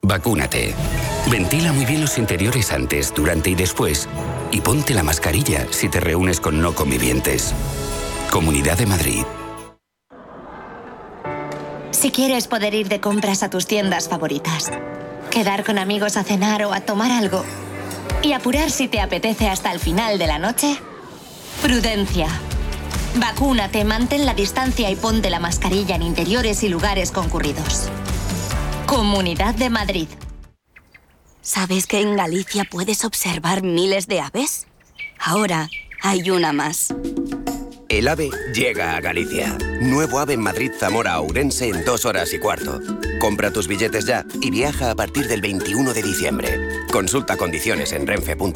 [0.00, 0.74] Vacúnate.
[1.30, 4.08] Ventila muy bien los interiores antes, durante y después.
[4.52, 7.52] Y ponte la mascarilla si te reúnes con no convivientes.
[8.30, 9.22] Comunidad de Madrid.
[11.90, 14.70] Si quieres poder ir de compras a tus tiendas favoritas,
[15.28, 17.44] quedar con amigos a cenar o a tomar algo
[18.22, 20.78] y apurar si te apetece hasta el final de la noche,
[21.62, 22.28] prudencia.
[23.16, 27.88] Vacúnate, mantén la distancia y ponte la mascarilla en interiores y lugares concurridos.
[28.86, 30.08] Comunidad de Madrid.
[31.42, 34.66] ¿Sabes que en Galicia puedes observar miles de aves?
[35.18, 35.68] Ahora
[36.02, 36.94] hay una más.
[37.98, 39.58] El AVE llega a Galicia.
[39.80, 42.80] Nuevo AVE en Madrid Zamora Ourense en dos horas y cuarto.
[43.18, 46.60] Compra tus billetes ya y viaja a partir del 21 de diciembre.
[46.92, 48.54] Consulta condiciones en renfe.com.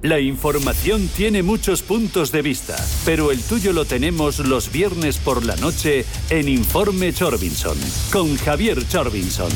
[0.00, 5.44] La información tiene muchos puntos de vista, pero el tuyo lo tenemos los viernes por
[5.44, 7.76] la noche en Informe Chorbinson,
[8.10, 9.52] con Javier Chorbinson,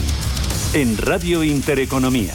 [0.74, 2.35] en Radio Intereconomía.